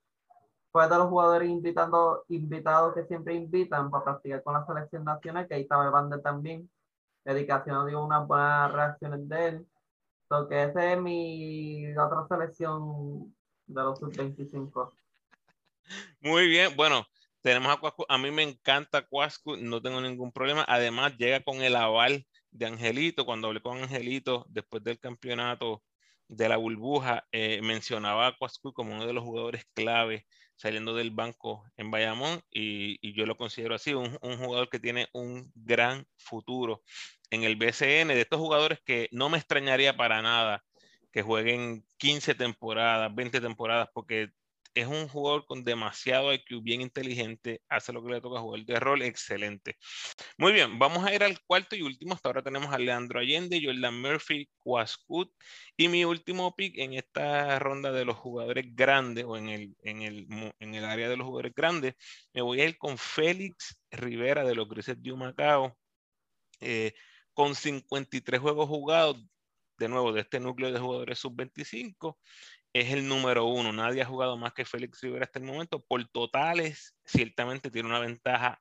fue 0.71 0.87
de 0.87 0.95
los 0.95 1.09
jugadores 1.09 1.49
invitando, 1.49 2.23
invitados 2.29 2.93
que 2.93 3.05
siempre 3.05 3.33
invitan 3.33 3.89
para 3.89 4.03
practicar 4.03 4.43
con 4.43 4.53
la 4.53 4.65
selección 4.67 5.03
nacional, 5.03 5.47
que 5.47 5.55
ahí 5.55 5.61
estaba 5.63 5.87
Evander 5.87 6.21
también. 6.21 6.69
Dedicación 7.25 7.87
dio 7.87 8.03
unas 8.03 8.27
buenas 8.27 8.71
reacciones 8.71 9.27
de 9.27 9.47
él. 9.47 9.67
Entonces, 10.23 10.69
esa 10.69 10.93
es 10.93 11.01
mi 11.01 11.97
otra 11.97 12.27
selección 12.27 13.35
de 13.65 13.81
los 13.81 13.97
sub-25. 13.97 14.91
Muy 16.19 16.47
bien, 16.47 16.75
bueno, 16.75 17.05
tenemos 17.41 17.73
a 17.73 17.77
Cuascu. 17.77 18.05
A 18.07 18.17
mí 18.17 18.31
me 18.31 18.43
encanta 18.43 19.05
Cuascu, 19.05 19.57
no 19.57 19.81
tengo 19.81 20.01
ningún 20.01 20.31
problema. 20.31 20.65
Además, 20.67 21.15
llega 21.17 21.41
con 21.41 21.61
el 21.61 21.75
aval 21.75 22.25
de 22.51 22.65
Angelito. 22.67 23.25
Cuando 23.25 23.47
hablé 23.47 23.61
con 23.61 23.81
Angelito 23.83 24.45
después 24.49 24.83
del 24.83 24.99
campeonato 24.99 25.83
de 26.27 26.49
la 26.49 26.57
burbuja, 26.57 27.25
eh, 27.31 27.61
mencionaba 27.61 28.27
a 28.27 28.37
Cuascu 28.37 28.73
como 28.73 28.93
uno 28.93 29.05
de 29.05 29.13
los 29.13 29.23
jugadores 29.23 29.65
clave 29.73 30.25
saliendo 30.55 30.95
del 30.95 31.11
banco 31.11 31.65
en 31.77 31.91
Bayamón 31.91 32.41
y, 32.49 33.13
yo 33.13 33.25
lo 33.25 33.35
considero 33.35 33.75
así, 33.75 33.93
un, 33.93 34.17
un, 34.21 34.37
jugador 34.37 34.69
que 34.69 34.79
tiene 34.79 35.09
un 35.13 35.51
gran 35.55 36.05
futuro 36.15 36.83
en 37.31 37.43
el 37.43 37.55
BCN, 37.55 38.09
de 38.09 38.21
estos 38.21 38.39
jugadores 38.39 38.79
que 38.85 39.09
no 39.11 39.29
me 39.29 39.37
extrañaría 39.37 39.97
para 39.97 40.21
nada 40.21 40.63
que 41.11 41.21
jueguen 41.21 41.85
15 41.97 42.35
temporadas, 42.35 43.13
20 43.13 43.41
temporadas, 43.41 43.89
porque 43.93 44.29
es 44.75 44.87
un 44.87 45.07
jugador 45.07 45.45
con 45.45 45.63
demasiado 45.63 46.33
IQ, 46.33 46.61
bien 46.63 46.81
inteligente, 46.81 47.61
hace 47.69 47.93
lo 47.93 48.03
que 48.03 48.13
le 48.13 48.21
toca 48.21 48.39
jugar 48.39 48.65
de 48.65 48.79
rol, 48.79 49.01
excelente. 49.01 49.77
Muy 50.37 50.51
bien, 50.53 50.79
vamos 50.79 51.05
a 51.05 51.13
ir 51.13 51.23
al 51.23 51.39
cuarto 51.41 51.75
y 51.75 51.81
último. 51.81 52.13
Hasta 52.13 52.29
ahora 52.29 52.43
tenemos 52.43 52.73
a 52.73 52.79
Leandro 52.79 53.19
Allende, 53.19 53.61
Jordan 53.63 54.01
Murphy, 54.01 54.49
Quascut 54.63 55.31
y 55.77 55.87
mi 55.87 56.05
último 56.05 56.55
pick 56.55 56.77
en 56.77 56.93
esta 56.93 57.59
ronda 57.59 57.91
de 57.91 58.05
los 58.05 58.17
jugadores 58.17 58.65
grandes 58.75 59.25
o 59.25 59.37
en 59.37 59.49
el, 59.49 59.75
en 59.83 60.01
el, 60.01 60.27
en 60.59 60.75
el 60.75 60.85
área 60.85 61.09
de 61.09 61.17
los 61.17 61.25
jugadores 61.25 61.53
grandes, 61.55 61.95
me 62.33 62.41
voy 62.41 62.61
a 62.61 62.65
ir 62.65 62.77
con 62.77 62.97
Félix 62.97 63.77
Rivera 63.91 64.43
de 64.43 64.55
los 64.55 64.67
Grises 64.67 65.01
de 65.01 65.11
Humacao. 65.11 65.77
Eh, 66.61 66.93
con 67.33 67.55
53 67.55 68.39
juegos 68.39 68.67
jugados, 68.67 69.17
de 69.77 69.89
nuevo, 69.89 70.13
de 70.13 70.21
este 70.21 70.39
núcleo 70.39 70.71
de 70.71 70.79
jugadores 70.79 71.19
sub-25, 71.19 72.17
es 72.73 72.91
el 72.91 73.07
número 73.07 73.45
uno. 73.45 73.71
Nadie 73.71 74.01
ha 74.01 74.05
jugado 74.05 74.35
más 74.35 74.53
que 74.53 74.65
Félix 74.65 75.01
Rivera 75.01 75.25
hasta 75.25 75.39
el 75.39 75.45
momento. 75.45 75.79
Por 75.79 76.05
totales, 76.09 76.95
ciertamente 77.05 77.69
tiene 77.69 77.87
una 77.87 77.99
ventaja 77.99 78.59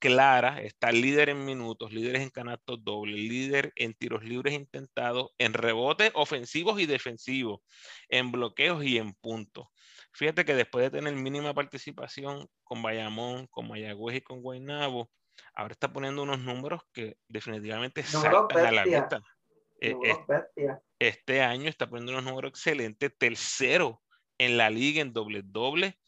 clara. 0.00 0.60
Está 0.60 0.92
líder 0.92 1.30
en 1.30 1.44
minutos, 1.44 1.92
líder 1.92 2.16
en 2.16 2.30
canastos 2.30 2.82
dobles, 2.84 3.16
líder 3.16 3.72
en 3.76 3.94
tiros 3.94 4.24
libres 4.24 4.54
intentados, 4.54 5.30
en 5.38 5.54
rebotes 5.54 6.10
ofensivos 6.14 6.80
y 6.80 6.86
defensivos, 6.86 7.60
en 8.08 8.32
bloqueos 8.32 8.84
y 8.84 8.98
en 8.98 9.14
puntos. 9.14 9.68
Fíjate 10.12 10.44
que 10.44 10.54
después 10.54 10.84
de 10.84 10.98
tener 10.98 11.14
mínima 11.14 11.54
participación 11.54 12.48
con 12.64 12.82
Bayamón, 12.82 13.46
con 13.46 13.68
Mayagüez 13.68 14.16
y 14.16 14.20
con 14.20 14.42
Guaynabo, 14.42 15.10
ahora 15.54 15.72
está 15.72 15.92
poniendo 15.92 16.22
unos 16.22 16.40
números 16.40 16.82
que 16.92 17.16
definitivamente 17.28 18.02
saltan 18.02 18.66
a 18.66 18.72
la 18.72 18.84
vista. 18.84 19.20
Eh, 19.80 19.96
este 21.08 21.42
año 21.42 21.68
está 21.68 21.88
poniendo 21.88 22.12
unos 22.12 22.24
números 22.24 22.50
excelentes, 22.50 23.12
tercero 23.18 24.02
en 24.38 24.56
la 24.56 24.70
liga 24.70 25.00
en 25.00 25.12
doble 25.12 25.42
doble 25.44 25.98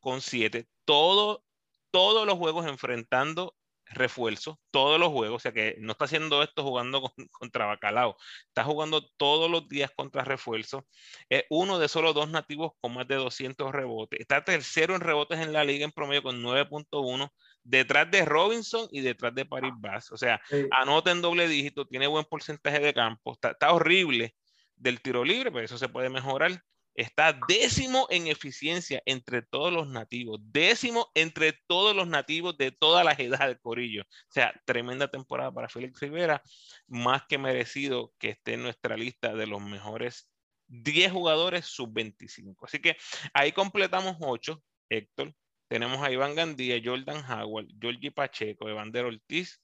con 0.00 0.20
siete. 0.20 0.68
Todo, 0.84 1.44
todos 1.90 2.26
los 2.26 2.36
juegos 2.38 2.66
enfrentando 2.66 3.54
refuerzo 3.90 4.60
todos 4.70 5.00
los 5.00 5.10
juegos, 5.10 5.36
o 5.36 5.40
sea 5.40 5.52
que 5.52 5.76
no 5.80 5.92
está 5.92 6.04
haciendo 6.04 6.42
esto 6.42 6.62
jugando 6.62 7.12
contra 7.32 7.66
Bacalao, 7.66 8.16
está 8.46 8.64
jugando 8.64 9.06
todos 9.16 9.50
los 9.50 9.68
días 9.68 9.90
contra 9.96 10.24
refuerzo. 10.24 10.86
Es 11.28 11.44
uno 11.50 11.78
de 11.78 11.88
solo 11.88 12.12
dos 12.12 12.28
nativos 12.30 12.72
con 12.80 12.94
más 12.94 13.08
de 13.08 13.16
200 13.16 13.72
rebotes. 13.72 14.20
Está 14.20 14.44
tercero 14.44 14.94
en 14.94 15.00
rebotes 15.00 15.40
en 15.40 15.52
la 15.52 15.64
liga 15.64 15.84
en 15.84 15.92
promedio 15.92 16.22
con 16.22 16.42
9.1, 16.42 17.30
detrás 17.68 18.10
de 18.10 18.24
Robinson 18.24 18.88
y 18.90 19.02
detrás 19.02 19.34
de 19.34 19.44
Paris 19.44 19.72
Bass. 19.76 20.10
O 20.10 20.16
sea, 20.16 20.40
anota 20.70 21.10
en 21.10 21.20
doble 21.20 21.46
dígito, 21.48 21.86
tiene 21.86 22.06
buen 22.06 22.24
porcentaje 22.24 22.80
de 22.80 22.94
campo, 22.94 23.32
está, 23.32 23.50
está 23.50 23.72
horrible 23.72 24.34
del 24.76 25.00
tiro 25.02 25.24
libre, 25.24 25.52
pero 25.52 25.64
eso 25.64 25.78
se 25.78 25.88
puede 25.88 26.08
mejorar. 26.08 26.64
Está 26.94 27.38
décimo 27.46 28.08
en 28.10 28.26
eficiencia 28.26 29.00
entre 29.06 29.42
todos 29.42 29.72
los 29.72 29.86
nativos, 29.86 30.40
décimo 30.42 31.12
entre 31.14 31.52
todos 31.68 31.94
los 31.94 32.08
nativos 32.08 32.58
de 32.58 32.72
todas 32.72 33.04
las 33.04 33.20
edades, 33.20 33.58
Corillo. 33.60 34.02
O 34.02 34.32
sea, 34.32 34.52
tremenda 34.64 35.08
temporada 35.08 35.52
para 35.52 35.68
Félix 35.68 36.00
Rivera, 36.00 36.42
más 36.88 37.22
que 37.28 37.38
merecido 37.38 38.12
que 38.18 38.30
esté 38.30 38.54
en 38.54 38.62
nuestra 38.62 38.96
lista 38.96 39.32
de 39.34 39.46
los 39.46 39.62
mejores 39.62 40.28
10 40.66 41.12
jugadores 41.12 41.66
sub-25. 41.66 42.56
Así 42.62 42.80
que 42.80 42.96
ahí 43.32 43.52
completamos 43.52 44.16
8, 44.18 44.60
Héctor. 44.88 45.34
Tenemos 45.68 46.02
a 46.02 46.10
Iván 46.10 46.34
Gandía, 46.34 46.80
Jordan 46.82 47.22
Howard, 47.30 47.68
Georgie 47.78 48.10
Pacheco, 48.10 48.68
Evander 48.68 49.04
Ortiz, 49.04 49.60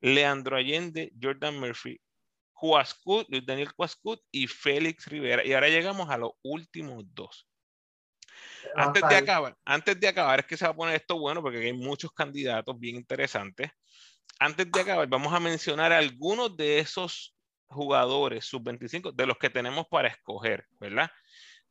Leandro 0.00 0.56
Allende, 0.56 1.12
Jordan 1.20 1.58
Murphy, 1.58 2.00
Cuascut, 2.52 3.26
Luis 3.30 3.46
Daniel 3.46 3.72
Cuascut 3.74 4.20
y 4.30 4.46
Félix 4.46 5.06
Rivera. 5.06 5.44
Y 5.44 5.52
ahora 5.54 5.68
llegamos 5.68 6.10
a 6.10 6.18
los 6.18 6.32
últimos 6.42 7.04
dos. 7.14 7.46
Antes 8.74 9.02
de 9.08 9.16
acabar, 9.16 9.56
antes 9.64 9.98
de 9.98 10.08
acabar, 10.08 10.40
es 10.40 10.46
que 10.46 10.56
se 10.56 10.64
va 10.64 10.72
a 10.72 10.76
poner 10.76 10.94
esto 10.96 11.18
bueno 11.18 11.42
porque 11.42 11.58
hay 11.58 11.72
muchos 11.72 12.12
candidatos 12.12 12.78
bien 12.78 12.96
interesantes. 12.96 13.70
Antes 14.38 14.70
de 14.70 14.80
acabar, 14.80 15.08
vamos 15.08 15.32
a 15.32 15.40
mencionar 15.40 15.92
algunos 15.92 16.56
de 16.56 16.78
esos 16.78 17.34
jugadores 17.68 18.44
sub-25 18.44 19.12
de 19.12 19.26
los 19.26 19.36
que 19.38 19.50
tenemos 19.50 19.86
para 19.88 20.08
escoger, 20.08 20.66
¿verdad? 20.78 21.10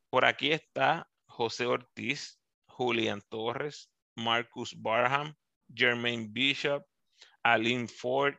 Por 0.09 0.25
aquí 0.25 0.51
está 0.51 1.07
José 1.25 1.65
Ortiz, 1.65 2.39
Julián 2.77 3.21
Torres, 3.29 3.89
Marcus 4.15 4.75
Barham, 4.79 5.33
Jermaine 5.73 6.27
Bishop, 6.29 6.85
Aline 7.43 7.87
Ford, 7.87 8.35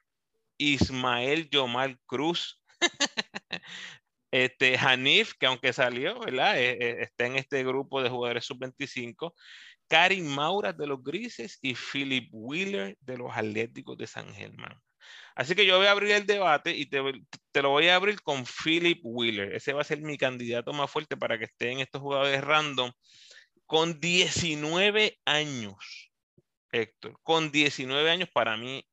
Ismael 0.57 1.51
Yomal 1.51 1.99
Cruz, 2.07 2.63
este, 4.31 4.79
Hanif, 4.79 5.35
que 5.39 5.47
aunque 5.47 5.73
salió, 5.73 6.21
¿verdad? 6.21 6.57
Eh, 6.57 6.79
eh, 6.81 6.97
está 7.01 7.27
en 7.27 7.35
este 7.35 7.65
grupo 7.65 8.01
de 8.01 8.11
jugadores 8.11 8.45
sub-25, 8.45 9.35
Karim 9.89 10.27
Maura 10.27 10.73
de 10.73 10.87
los 10.87 11.03
Grises 11.03 11.59
y 11.61 11.75
Philip 11.75 12.29
Wheeler 12.31 12.97
de 13.01 13.19
los 13.19 13.37
Atléticos 13.37 13.99
de 13.99 14.07
San 14.07 14.33
Germán. 14.33 14.81
Así 15.35 15.55
que 15.57 15.67
yo 15.67 15.79
voy 15.79 15.87
a 15.87 15.93
abrir 15.93 16.13
el 16.13 16.27
debate 16.27 16.77
y 16.77 16.87
te, 16.87 17.01
te, 17.51 17.63
lo 17.63 17.71
voy 17.71 17.89
a 17.89 17.97
abrir 17.97 18.21
con 18.23 18.45
Philip 18.45 19.01
Wheeler. 19.03 19.55
Ese 19.55 19.73
va 19.73 19.81
a 19.81 19.85
ser 19.85 20.01
mi 20.01 20.17
candidato 20.17 20.73
más 20.73 20.91
fuerte 20.91 21.17
para 21.17 21.39
que 21.39 21.45
esté 21.47 21.73
en 21.73 21.81
estos 21.81 22.03
jugadores 22.03 22.41
random. 22.41 22.93
Con 23.69 24.01
19 24.01 25.21
años, 25.27 26.11
Héctor, 26.73 27.21
con 27.23 27.53
19 27.53 28.11
años 28.11 28.31
para 28.33 28.57
mí 28.57 28.89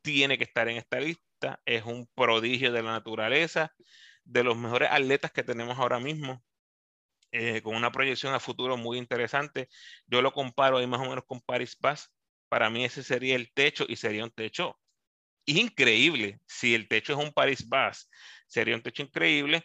tiene 0.00 0.38
que 0.38 0.44
estar 0.44 0.68
en 0.68 0.76
esta 0.76 1.00
lista. 1.00 1.60
Es 1.64 1.84
un 1.84 2.08
prodigio 2.14 2.70
de 2.70 2.84
la 2.84 2.92
naturaleza, 2.92 3.74
de 4.22 4.44
los 4.44 4.56
mejores 4.56 4.90
atletas 4.92 5.32
que 5.32 5.42
tenemos 5.42 5.76
ahora 5.76 5.98
mismo, 5.98 6.40
eh, 7.32 7.60
con 7.62 7.74
una 7.74 7.90
proyección 7.90 8.32
a 8.32 8.38
futuro 8.38 8.76
muy 8.76 8.96
interesante. 8.96 9.68
Yo 10.06 10.22
lo 10.22 10.32
comparo 10.32 10.78
ahí 10.78 10.86
más 10.86 11.00
o 11.00 11.10
menos 11.10 11.24
con 11.26 11.40
Paris 11.40 11.76
Bass. 11.80 12.08
Para 12.48 12.70
mí 12.70 12.84
ese 12.84 13.02
sería 13.02 13.34
el 13.34 13.52
techo 13.52 13.86
y 13.88 13.96
sería 13.96 14.22
un 14.22 14.30
techo 14.30 14.78
increíble. 15.46 16.38
Si 16.46 16.76
el 16.76 16.86
techo 16.86 17.14
es 17.14 17.18
un 17.18 17.32
Paris 17.32 17.68
Bass, 17.68 18.08
sería 18.46 18.76
un 18.76 18.82
techo 18.84 19.02
increíble. 19.02 19.64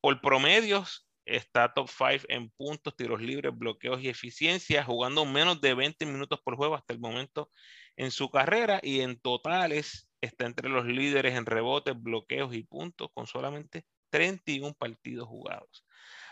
Por 0.00 0.18
promedios, 0.22 1.06
está 1.24 1.72
top 1.72 1.88
5 1.88 2.26
en 2.28 2.50
puntos, 2.50 2.96
tiros 2.96 3.20
libres, 3.20 3.56
bloqueos 3.56 4.02
y 4.02 4.08
eficiencia, 4.08 4.84
jugando 4.84 5.24
menos 5.24 5.60
de 5.60 5.74
20 5.74 6.06
minutos 6.06 6.40
por 6.42 6.56
juego 6.56 6.74
hasta 6.74 6.92
el 6.92 7.00
momento 7.00 7.50
en 7.96 8.10
su 8.10 8.30
carrera 8.30 8.80
y 8.82 9.00
en 9.00 9.20
totales 9.20 10.08
está 10.20 10.46
entre 10.46 10.68
los 10.68 10.86
líderes 10.86 11.34
en 11.34 11.46
rebotes, 11.46 12.00
bloqueos 12.00 12.54
y 12.54 12.62
puntos 12.62 13.10
con 13.12 13.26
solamente 13.26 13.84
31 14.10 14.74
partidos 14.74 15.28
jugados. 15.28 15.86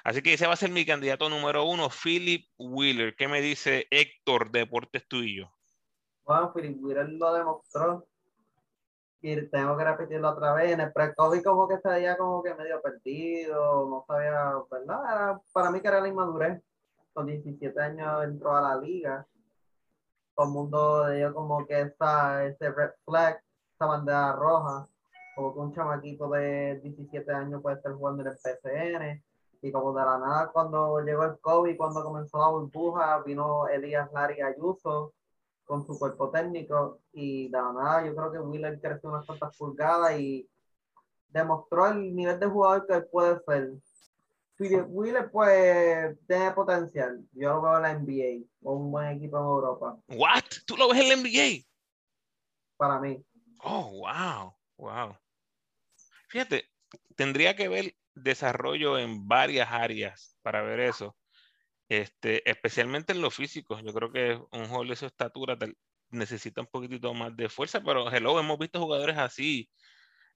Así 0.05 0.23
que 0.23 0.35
ese 0.35 0.47
va 0.47 0.55
a 0.55 0.57
ser 0.57 0.71
mi 0.71 0.87
candidato 0.87 1.29
número 1.29 1.65
uno, 1.65 1.89
Philip 1.91 2.49
Wheeler. 2.59 3.15
¿Qué 3.17 3.29
me 3.29 3.41
dice 3.41 3.87
Héctor, 3.91 4.51
Deportes 4.51 5.07
Tuyo? 5.07 5.51
Bueno, 6.25 6.53
Philip 6.55 6.79
Wheeler 6.81 7.09
lo 7.11 7.35
demostró 7.35 8.09
y 9.23 9.47
tengo 9.49 9.77
que 9.77 9.85
repetirlo 9.85 10.31
otra 10.31 10.55
vez. 10.55 10.73
En 10.73 10.81
el 10.81 10.93
pre-COVID 10.93 11.43
como 11.43 11.69
que 11.69 11.75
estaría 11.75 12.17
como 12.17 12.43
que 12.43 12.55
medio 12.55 12.81
perdido, 12.81 13.89
no 13.89 14.05
sabía, 14.07 14.55
¿verdad? 14.71 15.41
para 15.53 15.71
mí 15.71 15.81
que 15.81 15.89
era 15.89 16.01
la 16.01 16.09
inmadurez. 16.09 16.63
Con 17.13 17.27
17 17.27 17.81
años 17.81 18.25
entró 18.25 18.57
a 18.57 18.63
la 18.63 18.77
liga 18.77 19.27
todo 20.41 20.47
el 20.47 20.53
mundo 20.53 21.13
ellos 21.13 21.35
como 21.35 21.67
que 21.67 21.83
está 21.83 22.47
ese 22.47 22.71
red 22.71 22.91
flag, 23.05 23.43
esa 23.75 23.87
bandera 23.87 24.33
roja, 24.33 24.89
como 25.37 25.53
que 25.53 25.61
un 25.61 25.75
chamaquito 25.75 26.29
de 26.31 26.81
17 26.83 27.31
años 27.33 27.61
puede 27.61 27.77
estar 27.77 27.93
jugando 27.93 28.23
en 28.23 28.29
el 28.29 28.39
PCN, 28.39 29.23
y 29.63 29.71
como 29.71 29.93
de 29.93 30.03
la 30.03 30.19
nada 30.19 30.51
cuando 30.51 31.01
llegó 31.01 31.25
el 31.25 31.39
COVID, 31.41 31.77
cuando 31.77 32.03
comenzó 32.03 32.39
la 32.39 32.49
burbuja, 32.49 33.23
vino 33.23 33.69
Elías 33.69 34.11
Larry 34.13 34.41
Ayuso 34.41 35.13
con 35.71 35.87
su 35.87 35.97
cuerpo 35.97 36.31
técnico, 36.31 36.99
y 37.13 37.49
de 37.49 37.57
la 37.57 37.73
nada 37.73 38.05
yo 38.05 38.13
creo 38.17 38.33
que 38.33 38.41
Wheeler 38.41 38.81
creció 38.81 39.09
unas 39.09 39.25
cuantas 39.25 39.57
pulgadas 39.57 40.19
y 40.19 40.51
demostró 41.29 41.87
el 41.87 42.13
nivel 42.13 42.41
de 42.41 42.47
jugador 42.47 42.89
que 42.89 42.95
él 42.95 43.07
puede 43.07 43.39
ser. 43.45 43.71
Wheeler, 44.59 45.31
pues, 45.31 46.19
tiene 46.27 46.51
potencial. 46.51 47.25
Yo 47.35 47.55
lo 47.55 47.63
veo 47.63 47.77
en 47.77 47.83
la 47.83 47.93
NBA, 47.93 48.45
o 48.65 48.73
un 48.73 48.91
buen 48.91 49.17
equipo 49.17 49.39
en 49.39 49.45
Europa. 49.45 49.97
¿What? 50.09 50.43
¿Tú 50.67 50.77
lo 50.77 50.89
ves 50.89 51.03
en 51.03 51.09
la 51.09 51.15
NBA? 51.15 51.65
Para 52.77 52.99
mí. 52.99 53.25
Oh, 53.63 53.93
wow, 53.93 54.53
wow. 54.77 55.17
Fíjate, 56.31 56.65
tendría 57.15 57.55
que 57.55 57.69
ver 57.69 57.95
desarrollo 58.17 58.99
en 58.99 59.29
varias 59.29 59.71
áreas 59.71 60.37
para 60.43 60.63
ver 60.63 60.81
eso. 60.81 61.15
Este, 61.91 62.49
especialmente 62.49 63.13
en 63.13 63.21
lo 63.21 63.31
físico. 63.31 63.79
Yo 63.81 63.93
creo 63.93 64.13
que 64.13 64.35
un 64.57 64.67
jugador 64.67 64.89
de 64.89 64.97
su 64.97 65.07
estatura 65.07 65.59
necesita 66.11 66.61
un 66.61 66.69
poquitito 66.69 67.13
más 67.13 67.37
de 67.37 67.49
fuerza, 67.49 67.83
pero 67.83 68.11
hello, 68.11 68.39
hemos 68.39 68.59
visto 68.59 68.81
jugadores 68.81 69.19
así, 69.19 69.69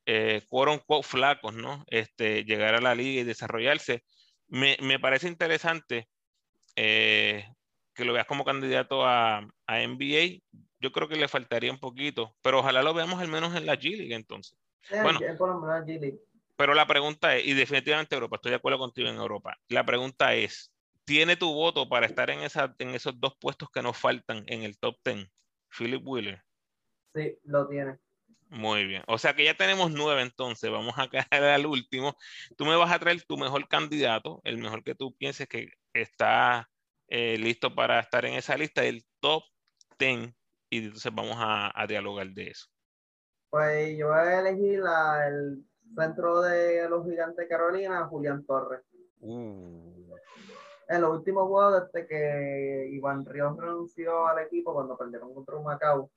eh, 0.04 0.42
quote 0.48 0.82
flacos, 1.02 1.54
¿no? 1.54 1.84
Este, 1.86 2.44
llegar 2.44 2.74
a 2.74 2.80
la 2.80 2.94
liga 2.94 3.20
y 3.20 3.24
desarrollarse 3.24 4.04
me, 4.48 4.76
me 4.80 4.98
parece 4.98 5.28
interesante 5.28 6.08
eh, 6.76 7.46
que 7.94 8.04
lo 8.04 8.12
veas 8.12 8.26
como 8.26 8.44
candidato 8.44 9.04
a, 9.06 9.38
a, 9.66 9.80
NBA. 9.80 10.42
Yo 10.80 10.92
creo 10.92 11.08
que 11.08 11.16
le 11.16 11.28
faltaría 11.28 11.70
un 11.70 11.78
poquito, 11.78 12.34
pero 12.42 12.60
ojalá 12.60 12.82
lo 12.82 12.94
veamos 12.94 13.20
al 13.20 13.28
menos 13.28 13.54
en 13.54 13.66
la 13.66 13.76
G 13.76 13.96
League 13.96 14.14
entonces. 14.14 14.58
bueno, 14.90 15.20
pero 16.56 16.74
la 16.74 16.86
pregunta 16.86 17.36
es, 17.36 17.46
y 17.46 17.54
definitivamente 17.54 18.14
Europa, 18.14 18.36
estoy 18.36 18.50
de 18.50 18.56
acuerdo 18.56 18.78
contigo 18.78 19.08
en 19.08 19.16
Europa. 19.16 19.56
La 19.68 19.84
pregunta 19.84 20.34
es, 20.34 20.73
¿tiene 21.04 21.36
tu 21.36 21.52
voto 21.52 21.88
para 21.88 22.06
estar 22.06 22.30
en, 22.30 22.40
esa, 22.40 22.74
en 22.78 22.90
esos 22.90 23.18
dos 23.20 23.36
puestos 23.40 23.70
que 23.70 23.82
nos 23.82 23.96
faltan 23.96 24.44
en 24.46 24.62
el 24.62 24.78
top 24.78 24.96
10? 25.04 25.28
Philip 25.76 26.02
Wheeler. 26.04 26.42
Sí, 27.14 27.38
lo 27.44 27.68
tiene. 27.68 27.98
Muy 28.50 28.86
bien. 28.86 29.02
O 29.08 29.18
sea 29.18 29.34
que 29.34 29.44
ya 29.44 29.56
tenemos 29.56 29.90
nueve 29.90 30.22
entonces. 30.22 30.70
Vamos 30.70 30.94
a 30.96 31.08
caer 31.28 31.44
al 31.44 31.66
último. 31.66 32.16
Tú 32.56 32.64
me 32.64 32.76
vas 32.76 32.92
a 32.92 32.98
traer 32.98 33.22
tu 33.22 33.36
mejor 33.36 33.68
candidato, 33.68 34.40
el 34.44 34.58
mejor 34.58 34.84
que 34.84 34.94
tú 34.94 35.14
pienses 35.16 35.48
que 35.48 35.70
está 35.92 36.68
eh, 37.08 37.36
listo 37.38 37.74
para 37.74 38.00
estar 38.00 38.24
en 38.24 38.34
esa 38.34 38.56
lista, 38.56 38.84
el 38.84 39.04
top 39.20 39.42
10. 39.98 40.32
Y 40.70 40.78
entonces 40.86 41.12
vamos 41.14 41.36
a, 41.38 41.84
dialogar 41.86 42.28
de 42.28 42.48
eso. 42.48 42.66
Pues 43.50 43.96
yo 43.96 44.08
voy 44.08 44.18
a 44.18 44.40
elegir 44.40 44.82
el 45.28 45.64
centro 45.96 46.40
de 46.42 46.88
los 46.88 47.04
gigantes 47.06 47.36
de 47.36 47.48
Carolina, 47.48 48.06
Julián 48.06 48.44
Torres. 48.44 48.80
Uh. 49.20 49.94
En 50.88 51.00
los 51.00 51.10
últimos 51.18 51.48
juegos, 51.48 51.90
desde 51.92 52.06
que 52.06 52.88
Iván 52.92 53.24
Ríos 53.24 53.56
renunció 53.56 54.26
al 54.26 54.40
equipo 54.40 54.74
cuando 54.74 54.96
perdieron 54.96 55.32
contra 55.34 55.56
un 55.56 55.64
Macao, 55.64 56.10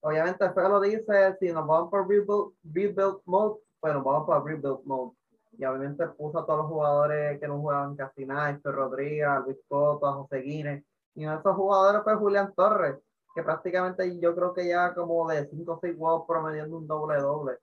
obviamente 0.00 0.44
el 0.44 0.52
lo 0.54 0.80
dice, 0.80 1.36
si 1.38 1.52
nos 1.52 1.66
vamos 1.66 1.90
por 1.90 2.08
rebuild, 2.08 2.54
rebuild 2.64 3.20
mode, 3.24 3.60
pues 3.80 3.94
nos 3.94 4.04
vamos 4.04 4.26
por 4.26 4.44
rebuild 4.44 4.84
mode. 4.84 5.16
Y 5.52 5.64
obviamente 5.64 6.06
puso 6.08 6.38
a 6.38 6.46
todos 6.46 6.60
los 6.60 6.68
jugadores 6.68 7.40
que 7.40 7.48
no 7.48 7.58
jugaban 7.58 7.96
casi 7.96 8.24
nada, 8.26 8.58
Rodríguez, 8.62 9.28
Luis 9.44 9.58
Coto, 9.68 10.12
José 10.12 10.38
Guínez. 10.38 10.84
Y 11.14 11.24
uno 11.24 11.32
de 11.32 11.40
esos 11.40 11.56
jugadores 11.56 12.02
fue 12.04 12.14
Julián 12.14 12.52
Torres, 12.54 12.96
que 13.34 13.42
prácticamente 13.42 14.18
yo 14.20 14.34
creo 14.34 14.54
que 14.54 14.68
ya 14.68 14.94
como 14.94 15.28
de 15.28 15.48
5 15.48 15.72
o 15.72 15.78
6 15.80 15.96
juegos 15.96 16.24
promediando 16.28 16.76
un 16.76 16.86
doble 16.86 17.18
doble 17.18 17.58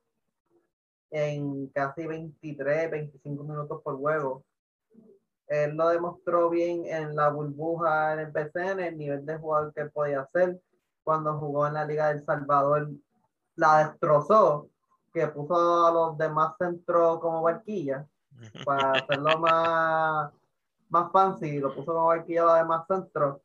en 1.11 1.67
casi 1.67 2.05
23, 2.05 2.91
25 2.91 3.43
minutos 3.43 3.81
por 3.81 3.97
juego. 3.97 4.43
Él 5.47 5.75
lo 5.75 5.89
demostró 5.89 6.49
bien 6.49 6.85
en 6.85 7.15
la 7.15 7.29
burbuja 7.29 8.13
en 8.13 8.19
el 8.19 8.31
PCN, 8.31 8.79
el 8.79 8.97
nivel 8.97 9.25
de 9.25 9.37
jugador 9.37 9.73
que 9.73 9.85
podía 9.85 10.21
hacer 10.21 10.59
cuando 11.05 11.37
jugó 11.37 11.67
en 11.67 11.75
la 11.75 11.85
Liga 11.85 12.07
del 12.09 12.25
Salvador, 12.25 12.89
la 13.55 13.87
destrozó, 13.87 14.67
que 15.13 15.27
puso 15.27 15.85
a 15.85 15.91
los 15.91 16.17
demás 16.17 16.55
centros 16.57 17.19
como 17.19 17.43
barquilla, 17.43 18.05
para 18.65 18.91
hacerlo 19.03 19.39
más, 19.39 20.33
más 20.89 21.11
fancy, 21.11 21.59
lo 21.59 21.73
puso 21.73 21.93
como 21.93 22.07
barquilla 22.07 22.41
a 22.41 22.45
los 22.45 22.55
demás 22.55 22.87
centros. 22.87 23.37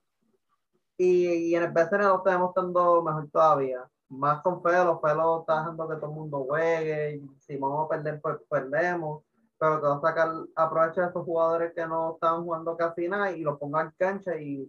Y, 0.97 1.55
en 1.55 1.63
el 1.63 1.71
BCN 1.71 2.03
lo 2.09 2.23
tenemos 2.23 2.51
estando 2.51 3.03
mejor 3.03 3.29
todavía. 3.31 3.89
Más 4.09 4.43
con 4.43 4.63
Felo, 4.63 5.01
Felo 5.01 5.41
está 5.41 5.61
dejando 5.61 5.89
que 5.89 5.97
todo 5.97 6.11
el 6.11 6.17
mundo 6.17 6.45
juegue. 6.49 7.23
Si 7.39 7.57
vamos 7.57 7.87
a 7.87 7.89
perder, 7.89 8.21
pues 8.21 8.37
perdemos. 8.51 9.23
Pero 9.61 9.81
que 9.81 9.87
va 9.87 9.97
a 9.97 10.01
sacar, 10.01 10.33
aprovecha 10.57 11.03
de 11.03 11.11
esos 11.11 11.25
jugadores 11.25 11.73
que 11.75 11.87
no 11.87 12.15
están 12.15 12.43
jugando 12.43 12.77
casi 12.77 13.07
nada 13.07 13.31
y 13.31 13.43
lo 13.43 13.59
ponga 13.59 13.83
en 13.83 13.91
cancha. 13.97 14.35
Y 14.37 14.69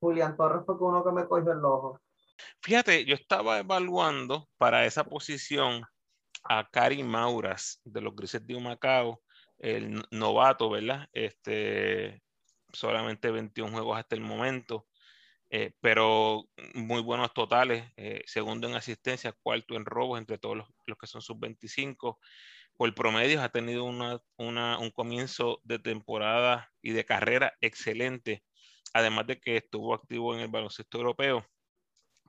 Julián 0.00 0.36
Torres 0.36 0.62
fue 0.66 0.74
uno 0.80 1.04
que 1.04 1.12
me 1.12 1.28
cogió 1.28 1.52
el 1.52 1.64
ojo. 1.64 2.00
Fíjate, 2.60 3.04
yo 3.04 3.14
estaba 3.14 3.58
evaluando 3.58 4.48
para 4.58 4.84
esa 4.86 5.04
posición 5.04 5.84
a 6.44 6.68
Cari 6.68 7.04
Mauras 7.04 7.80
de 7.84 8.00
los 8.00 8.16
Grises 8.16 8.44
de 8.46 8.56
Humacao, 8.56 9.20
el 9.58 10.02
novato, 10.10 10.70
¿verdad? 10.70 11.08
Este, 11.12 12.22
solamente 12.72 13.30
21 13.30 13.70
juegos 13.70 13.98
hasta 13.98 14.16
el 14.16 14.22
momento. 14.22 14.86
Eh, 15.54 15.72
pero 15.82 16.48
muy 16.72 17.02
buenos 17.02 17.34
totales, 17.34 17.84
eh, 17.96 18.22
segundo 18.24 18.66
en 18.66 18.74
asistencia, 18.74 19.36
cuarto 19.42 19.74
en 19.74 19.84
robos 19.84 20.18
entre 20.18 20.38
todos 20.38 20.56
los, 20.86 20.98
que 20.98 21.06
son 21.06 21.20
sub-25. 21.20 22.18
Por 22.76 22.94
promedio 22.94 23.42
ha 23.42 23.48
tenido 23.50 23.84
un 23.84 24.90
comienzo 24.94 25.60
de 25.64 25.78
temporada 25.78 26.70
y 26.82 26.92
de 26.92 27.04
carrera 27.04 27.52
excelente, 27.60 28.42
además 28.92 29.26
de 29.26 29.40
que 29.40 29.56
estuvo 29.58 29.94
activo 29.94 30.34
en 30.34 30.40
el 30.40 30.48
baloncesto 30.48 30.98
europeo. 30.98 31.46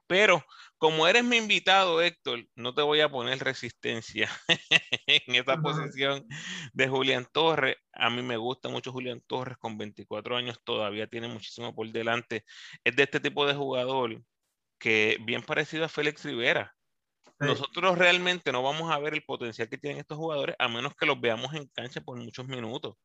Pero 0.08 0.44
como 0.78 1.08
eres 1.08 1.24
mi 1.24 1.38
invitado, 1.38 2.02
Héctor, 2.02 2.46
no 2.56 2.74
te 2.76 2.82
voy 2.82 3.02
a 3.02 3.10
poner 3.10 3.40
resistencia 3.40 4.30
en 5.08 5.36
esta 5.36 5.58
posición 5.62 6.26
de 6.74 6.88
Julián 6.88 7.26
Torres. 7.32 7.78
A 7.94 8.10
mí 8.10 8.22
me 8.22 8.38
gusta 8.38 8.70
mucho 8.70 8.92
Julián 8.92 9.22
Torres, 9.26 9.58
con 9.58 9.78
24 9.78 10.36
años 10.36 10.60
todavía 10.64 11.08
tiene 11.08 11.30
muchísimo 11.30 11.74
por 11.74 11.90
delante. 11.92 12.44
Es 12.84 12.96
de 12.96 13.04
este 13.04 13.20
tipo 13.20 13.46
de 13.48 13.56
jugador 13.56 14.22
que 14.78 15.18
bien 15.22 15.42
parecido 15.42 15.86
a 15.86 15.90
Félix 15.90 16.26
Rivera. 16.26 16.76
Nosotros 17.46 17.98
realmente 17.98 18.52
no 18.52 18.64
vamos 18.64 18.92
a 18.92 19.00
ver 19.00 19.14
el 19.14 19.24
potencial 19.24 19.70
que 19.70 19.78
tienen 19.78 20.00
estos 20.00 20.18
jugadores 20.18 20.56
a 20.60 20.68
menos 20.68 20.96
que 20.96 21.06
los 21.06 21.20
veamos 21.20 21.54
en 21.54 21.68
cancha 21.68 22.02
por 22.02 22.18
muchos 22.18 22.48
minutos. 22.48 22.96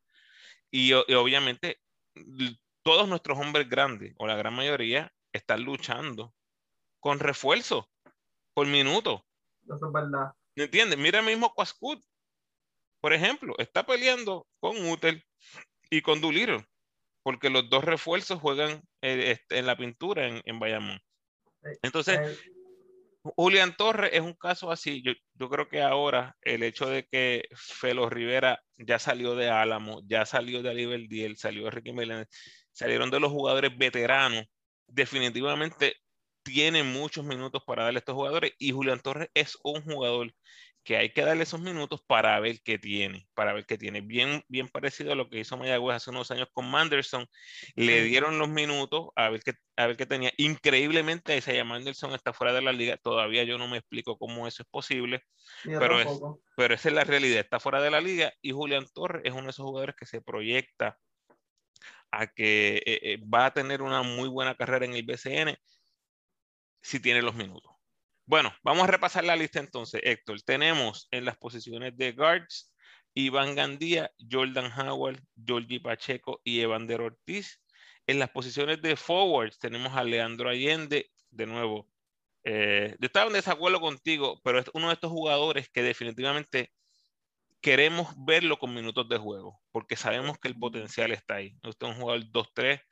y 0.71 0.93
obviamente 0.93 1.81
todos 2.83 3.09
nuestros 3.09 3.39
hombres 3.39 3.69
grandes, 3.69 4.15
o 4.19 4.27
la 4.27 4.37
gran 4.37 4.55
mayoría, 4.55 5.13
están 5.33 5.63
luchando 5.63 6.35
con 7.01 7.19
refuerzo 7.19 7.89
por 8.55 8.67
minuto. 8.67 9.25
Eso 9.65 9.87
es 9.87 9.93
verdad. 9.93 10.33
¿Me 10.57 10.65
entiendes? 10.65 10.99
Mira 10.99 11.23
mismo 11.23 11.53
Quascut, 11.55 12.03
por 13.01 13.13
ejemplo, 13.13 13.55
está 13.59 13.85
peleando 13.85 14.47
con 14.59 14.77
Utel 14.89 15.23
y 15.91 16.01
con 16.03 16.21
Duliro, 16.21 16.65
porque 17.23 17.51
los 17.51 17.69
dos 17.69 17.85
refuerzos 17.85 18.41
juegan 18.41 18.83
eh, 19.03 19.33
este, 19.33 19.59
en 19.59 19.67
la 19.67 19.77
pintura 19.77 20.27
en, 20.27 20.43
en 20.45 20.59
Bayamón. 20.59 20.99
Entonces, 21.83 22.19
eh, 22.19 22.53
Julián 23.37 23.75
Torres 23.77 24.11
es 24.13 24.21
un 24.21 24.35
caso 24.35 24.71
así. 24.71 25.03
Yo, 25.03 25.49
creo 25.49 25.69
que 25.69 25.83
ahora 25.83 26.37
el 26.43 26.63
hecho 26.63 26.87
de 26.87 27.05
que 27.05 27.49
Felo 27.55 28.09
Rivera 28.09 28.61
ya 28.77 28.99
salió 28.99 29.35
de 29.35 29.51
Álamo, 29.51 30.03
ya 30.07 30.27
salió 30.27 30.63
de 30.63 30.71
Alibel 30.71 31.09
Diel, 31.09 31.37
salió 31.37 31.65
de 31.65 31.71
Ricky 31.71 31.93
salieron 32.73 33.11
de 33.11 33.21
los 33.21 33.33
jugadores 33.33 33.77
veteranos, 33.77 34.45
definitivamente 34.87 35.97
tiene 36.43 36.83
muchos 36.83 37.25
minutos 37.25 37.63
para 37.67 37.85
darle 37.85 37.99
a 37.99 38.01
estos 38.01 38.15
jugadores 38.15 38.53
y 38.59 38.73
Julián 38.73 39.01
Torres 39.01 39.29
es 39.35 39.59
un 39.63 39.83
jugador 39.83 40.33
que 40.89 40.97
hay 40.97 41.11
que 41.11 41.21
darle 41.21 41.43
esos 41.43 41.61
minutos 41.61 42.01
para 42.07 42.41
ver 42.41 42.63
qué 42.63 42.79
tiene, 42.79 43.29
para 43.35 43.53
ver 43.53 43.67
qué 43.67 43.77
tiene. 43.77 44.01
Bien, 44.01 44.43
bien 44.49 44.69
parecido 44.69 45.13
a 45.13 45.15
lo 45.15 45.29
que 45.29 45.39
hizo 45.39 45.59
Mayagüez 45.59 45.97
hace 45.97 46.09
unos 46.09 46.31
años 46.31 46.49
con 46.51 46.65
Manderson. 46.71 47.27
Le 47.75 48.05
dieron 48.05 48.39
los 48.39 48.49
minutos 48.49 49.09
a 49.15 49.29
ver 49.29 49.43
qué, 49.43 49.53
a 49.77 49.87
ver 49.87 49.99
qué 49.99 50.07
tenía. 50.07 50.33
Increíblemente, 50.39 51.37
Isaiah 51.37 51.63
Manderson 51.63 52.15
está 52.15 52.33
fuera 52.33 52.55
de 52.55 52.63
la 52.63 52.73
liga. 52.73 52.97
Todavía 52.97 53.45
yo 53.45 53.59
no 53.59 53.69
me 53.69 53.77
explico 53.77 54.17
cómo 54.17 54.49
eso 54.49 54.63
es 54.63 54.69
posible, 54.71 55.25
pero, 55.63 56.01
es, 56.01 56.09
pero 56.57 56.73
esa 56.73 56.89
es 56.89 56.95
la 56.95 57.05
realidad. 57.05 57.41
Está 57.41 57.61
fuera 57.61 57.83
de 57.83 57.91
la 57.91 58.01
liga 58.01 58.33
y 58.41 58.53
Julián 58.53 58.87
Torres 58.95 59.21
es 59.27 59.33
uno 59.35 59.43
de 59.43 59.51
esos 59.51 59.67
jugadores 59.67 59.95
que 59.95 60.07
se 60.07 60.23
proyecta 60.23 60.99
a 62.11 62.29
que 62.29 62.77
eh, 62.87 63.01
eh, 63.03 63.19
va 63.23 63.45
a 63.45 63.53
tener 63.53 63.83
una 63.83 64.03
muy 64.03 64.31
buena 64.31 64.55
carrera 64.55 64.87
en 64.87 64.95
el 64.95 65.03
BCN 65.03 65.55
si 66.81 66.99
tiene 66.99 67.21
los 67.21 67.35
minutos. 67.35 67.68
Bueno, 68.29 68.55
vamos 68.63 68.85
a 68.85 68.89
repasar 68.89 69.25
la 69.25 69.37
lista 69.37 69.59
entonces, 69.59 70.03
Héctor. 70.05 70.43
Tenemos 70.43 71.09
en 71.11 71.25
las 71.25 71.39
posiciones 71.39 71.97
de 71.97 72.13
guards 72.13 72.71
Iván 73.15 73.55
Gandía, 73.55 74.11
Jordan 74.31 74.71
Howard, 74.79 75.23
Georgie 75.47 75.81
Pacheco 75.81 76.39
y 76.45 76.61
Evander 76.61 77.01
Ortiz. 77.01 77.63
En 78.07 78.19
las 78.19 78.29
posiciones 78.29 78.83
de 78.83 78.97
forwards 78.97 79.59
tenemos 79.59 79.97
a 79.97 80.05
Leandro 80.05 80.51
Allende, 80.51 81.11
de 81.31 81.47
nuevo. 81.47 81.89
Eh, 82.45 82.97
yo 83.01 83.07
estaba 83.07 83.29
en 83.29 83.33
desacuerdo 83.33 83.81
contigo, 83.81 84.39
pero 84.45 84.59
es 84.59 84.67
uno 84.75 84.89
de 84.89 84.95
estos 84.95 85.11
jugadores 85.11 85.71
que 85.71 85.83
definitivamente 85.83 86.71
queremos 87.63 88.09
verlo 88.27 88.59
con 88.59 88.75
minutos 88.75 89.09
de 89.09 89.17
juego, 89.17 89.59
porque 89.73 89.97
sabemos 89.97 90.39
que 90.39 90.49
el 90.49 90.59
potencial 90.59 91.13
está 91.13 91.37
ahí. 91.37 91.57
Usted 91.67 91.87
es 91.87 91.95
un 91.95 92.01
jugador 92.03 92.25
2-3 92.31 92.83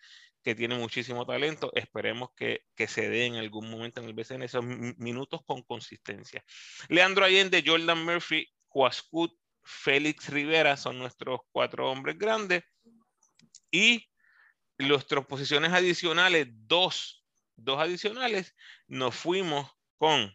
que 0.47 0.55
tiene 0.55 0.77
muchísimo 0.77 1.27
talento. 1.27 1.73
Esperemos 1.75 2.29
que, 2.37 2.61
se 2.87 3.11
dé 3.11 3.27
en 3.27 3.35
algún 3.35 3.69
momento 3.69 4.01
en 4.01 4.07
el 4.07 4.15
BCN 4.15 4.45
esos 4.45 4.65
minutos 4.65 5.41
con 5.45 5.63
consistencia. 5.63 6.45
Leandro 6.89 7.25
Allende, 7.25 7.65
Jordan 7.67 8.05
Murphy, 8.05 8.49
Huascut, 8.71 9.37
Félix 9.65 10.29
Rivera 10.29 10.77
son 10.77 11.01
nuestros 11.01 11.41
cuatro 11.51 11.91
hombres 11.91 12.17
grandes. 12.17 12.63
Y 13.73 14.09
nuestras 14.79 15.27
posiciones 15.27 15.73
adicionales, 15.73 16.47
dos, 16.49 17.25
dos 17.57 17.81
adicionales, 17.81 18.55
nos 18.87 19.17
fuimos 19.17 19.69
con 19.99 20.33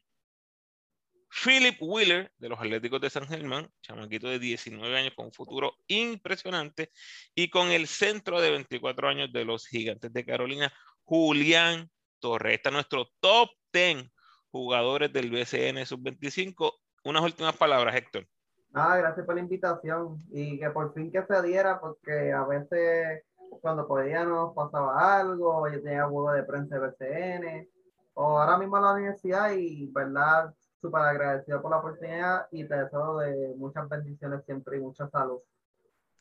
Philip 1.31 1.77
Wheeler 1.79 2.31
de 2.37 2.49
los 2.49 2.59
Atléticos 2.59 2.99
de 2.99 3.09
San 3.09 3.25
Germán, 3.25 3.69
chamaquito 3.81 4.27
de 4.27 4.37
19 4.37 4.97
años 4.97 5.13
con 5.15 5.27
un 5.27 5.31
futuro 5.31 5.73
impresionante, 5.87 6.91
y 7.33 7.49
con 7.49 7.69
el 7.69 7.87
centro 7.87 8.41
de 8.41 8.51
24 8.51 9.07
años 9.07 9.31
de 9.31 9.45
los 9.45 9.65
Gigantes 9.65 10.11
de 10.11 10.25
Carolina, 10.25 10.71
Julián 11.05 11.89
Torres. 12.19 12.55
Este 12.55 12.69
es 12.69 12.73
nuestro 12.73 13.07
top 13.21 13.49
10 13.71 14.11
jugadores 14.51 15.13
del 15.13 15.31
BCN 15.31 15.85
Sub-25. 15.85 16.73
Unas 17.05 17.23
últimas 17.23 17.55
palabras, 17.55 17.95
Héctor. 17.95 18.27
Nada, 18.71 18.97
gracias 18.97 19.25
por 19.25 19.35
la 19.35 19.41
invitación 19.41 20.17
y 20.31 20.59
que 20.59 20.69
por 20.69 20.93
fin 20.93 21.11
que 21.11 21.23
se 21.25 21.41
diera, 21.41 21.79
porque 21.79 22.31
a 22.31 22.43
veces 22.43 23.23
cuando 23.61 23.87
podíamos 23.87 24.53
pasaba 24.53 25.19
algo, 25.19 25.67
yo 25.69 25.81
tenía 25.81 26.05
juego 26.05 26.33
de 26.33 26.43
prensa 26.43 26.77
de 26.77 26.87
BCN, 26.87 27.69
o 28.13 28.39
ahora 28.39 28.57
mismo 28.57 28.77
en 28.77 28.83
la 28.83 28.93
universidad 28.93 29.51
y, 29.53 29.87
¿verdad? 29.87 30.53
Súper 30.81 31.01
agradecido 31.01 31.61
por 31.61 31.71
la 31.71 31.77
oportunidad 31.77 32.47
y 32.51 32.67
te 32.67 32.75
deseo 32.75 33.17
de 33.19 33.53
muchas 33.55 33.87
bendiciones 33.87 34.43
siempre 34.45 34.77
y 34.77 34.79
mucha 34.81 35.07
salud. 35.09 35.39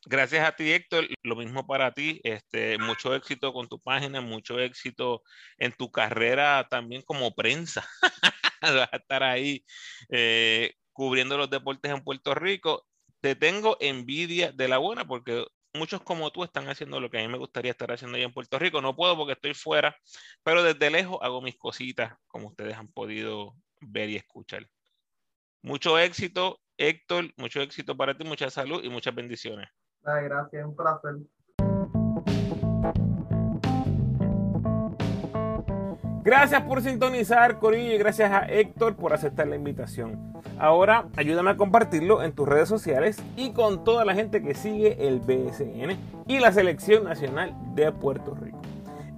Gracias 0.05 0.47
a 0.47 0.55
ti, 0.55 0.71
Héctor. 0.71 1.07
Lo 1.21 1.35
mismo 1.35 1.67
para 1.67 1.91
ti. 1.91 2.19
Este, 2.23 2.77
mucho 2.79 3.13
éxito 3.13 3.53
con 3.53 3.67
tu 3.67 3.79
página, 3.79 4.19
mucho 4.19 4.59
éxito 4.59 5.21
en 5.57 5.71
tu 5.73 5.91
carrera 5.91 6.67
también 6.69 7.03
como 7.03 7.35
prensa. 7.35 7.87
Vas 8.61 8.89
a 8.91 8.97
estar 8.97 9.23
ahí 9.23 9.63
eh, 10.09 10.73
cubriendo 10.91 11.37
los 11.37 11.49
deportes 11.49 11.91
en 11.91 12.03
Puerto 12.03 12.33
Rico. 12.33 12.87
Te 13.19 13.35
tengo 13.35 13.77
envidia 13.79 14.51
de 14.51 14.67
la 14.67 14.79
buena 14.79 15.05
porque 15.05 15.45
muchos 15.73 16.01
como 16.01 16.31
tú 16.31 16.43
están 16.43 16.67
haciendo 16.67 16.99
lo 16.99 17.09
que 17.09 17.19
a 17.19 17.21
mí 17.21 17.27
me 17.27 17.37
gustaría 17.37 17.71
estar 17.71 17.91
haciendo 17.91 18.17
allá 18.17 18.25
en 18.25 18.33
Puerto 18.33 18.57
Rico. 18.57 18.81
No 18.81 18.95
puedo 18.95 19.15
porque 19.15 19.33
estoy 19.33 19.53
fuera, 19.53 19.95
pero 20.43 20.63
desde 20.63 20.89
lejos 20.89 21.19
hago 21.21 21.41
mis 21.41 21.57
cositas 21.57 22.15
como 22.27 22.47
ustedes 22.47 22.75
han 22.75 22.87
podido 22.87 23.55
ver 23.81 24.09
y 24.09 24.15
escuchar. 24.15 24.67
Mucho 25.61 25.99
éxito, 25.99 26.59
Héctor, 26.77 27.31
mucho 27.37 27.61
éxito 27.61 27.95
para 27.95 28.17
ti, 28.17 28.23
mucha 28.23 28.49
salud 28.49 28.83
y 28.83 28.89
muchas 28.89 29.13
bendiciones. 29.13 29.69
gracias, 30.03 30.65
un 30.65 30.75
placer. 30.75 31.15
Gracias 36.23 36.61
por 36.61 36.81
sintonizar, 36.81 37.57
Corillo, 37.57 37.95
y 37.95 37.97
gracias 37.97 38.31
a 38.31 38.45
Héctor 38.45 38.95
por 38.95 39.11
aceptar 39.11 39.47
la 39.47 39.55
invitación. 39.55 40.31
Ahora, 40.59 41.07
ayúdame 41.17 41.49
a 41.49 41.57
compartirlo 41.57 42.21
en 42.21 42.33
tus 42.33 42.47
redes 42.47 42.69
sociales 42.69 43.19
y 43.35 43.53
con 43.53 43.83
toda 43.83 44.05
la 44.05 44.13
gente 44.13 44.43
que 44.43 44.53
sigue 44.53 45.07
el 45.07 45.19
BSN 45.19 45.97
y 46.27 46.39
la 46.39 46.51
Selección 46.51 47.05
Nacional 47.05 47.55
de 47.73 47.91
Puerto 47.91 48.35
Rico. 48.35 48.60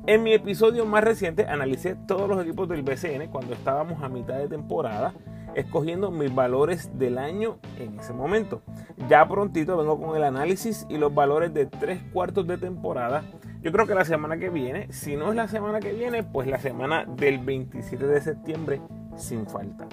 En 0.05 0.21
mi 0.21 0.33
episodio 0.33 0.85
más 0.85 1.01
reciente 1.01 1.45
analicé 1.45 1.95
todos 1.95 2.27
los 2.27 2.43
equipos 2.43 2.67
del 2.67 2.83
BCN 2.83 3.29
cuando 3.31 3.53
estábamos 3.53 4.03
a 4.03 4.09
mitad 4.09 4.37
de 4.37 4.49
temporada, 4.49 5.13
escogiendo 5.55 6.11
mis 6.11 6.33
valores 6.35 6.99
del 6.99 7.17
año 7.17 7.57
en 7.79 7.97
ese 7.97 8.11
momento. 8.11 8.61
Ya 9.07 9.25
prontito 9.25 9.77
vengo 9.77 9.97
con 10.01 10.17
el 10.17 10.25
análisis 10.25 10.85
y 10.89 10.97
los 10.97 11.15
valores 11.15 11.53
de 11.53 11.67
tres 11.67 12.01
cuartos 12.11 12.45
de 12.47 12.57
temporada 12.57 13.23
Yo 13.61 13.71
creo 13.71 13.87
que 13.87 13.95
la 13.95 14.03
semana 14.03 14.35
que 14.35 14.49
viene, 14.49 14.91
si 14.91 15.15
no 15.15 15.29
es 15.29 15.37
la 15.37 15.47
semana 15.47 15.79
que 15.79 15.93
viene, 15.93 16.21
pues 16.21 16.49
la 16.49 16.59
semana 16.59 17.05
del 17.05 17.39
27 17.39 18.05
de 18.05 18.19
septiembre 18.19 18.81
sin 19.15 19.47
falta. 19.47 19.87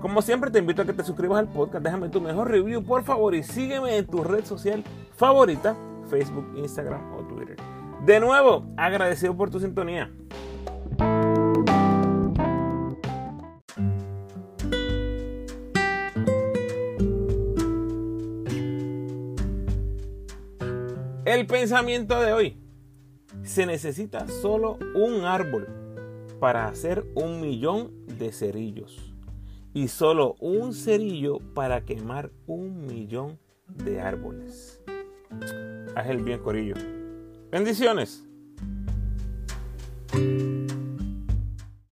Como 0.00 0.22
siempre 0.22 0.50
te 0.50 0.60
invito 0.60 0.80
a 0.80 0.86
que 0.86 0.94
te 0.94 1.04
suscribas 1.04 1.40
al 1.40 1.48
podcast, 1.48 1.84
déjame 1.84 2.08
tu 2.08 2.22
mejor 2.22 2.50
review 2.50 2.82
por 2.82 3.04
favor 3.04 3.34
y 3.34 3.42
sígueme 3.42 3.98
en 3.98 4.06
tu 4.06 4.24
red 4.24 4.46
social 4.46 4.82
favorita, 5.14 5.76
Facebook, 6.08 6.54
Instagram 6.56 7.02
o 7.12 7.18
Twitter. 7.24 7.81
De 8.04 8.18
nuevo, 8.18 8.66
agradecido 8.76 9.36
por 9.36 9.48
tu 9.50 9.60
sintonía. 9.60 10.10
El 21.24 21.46
pensamiento 21.46 22.20
de 22.20 22.32
hoy. 22.32 22.58
Se 23.44 23.66
necesita 23.66 24.26
solo 24.26 24.78
un 24.94 25.24
árbol 25.24 25.68
para 26.40 26.66
hacer 26.66 27.04
un 27.14 27.40
millón 27.40 27.92
de 28.06 28.32
cerillos 28.32 29.14
y 29.74 29.88
solo 29.88 30.34
un 30.40 30.74
cerillo 30.74 31.38
para 31.54 31.84
quemar 31.84 32.30
un 32.46 32.84
millón 32.84 33.38
de 33.68 34.00
árboles. 34.00 34.82
Haz 35.94 36.08
el 36.08 36.22
bien, 36.22 36.40
Corillo. 36.40 37.01
Bendiciones. 37.52 38.24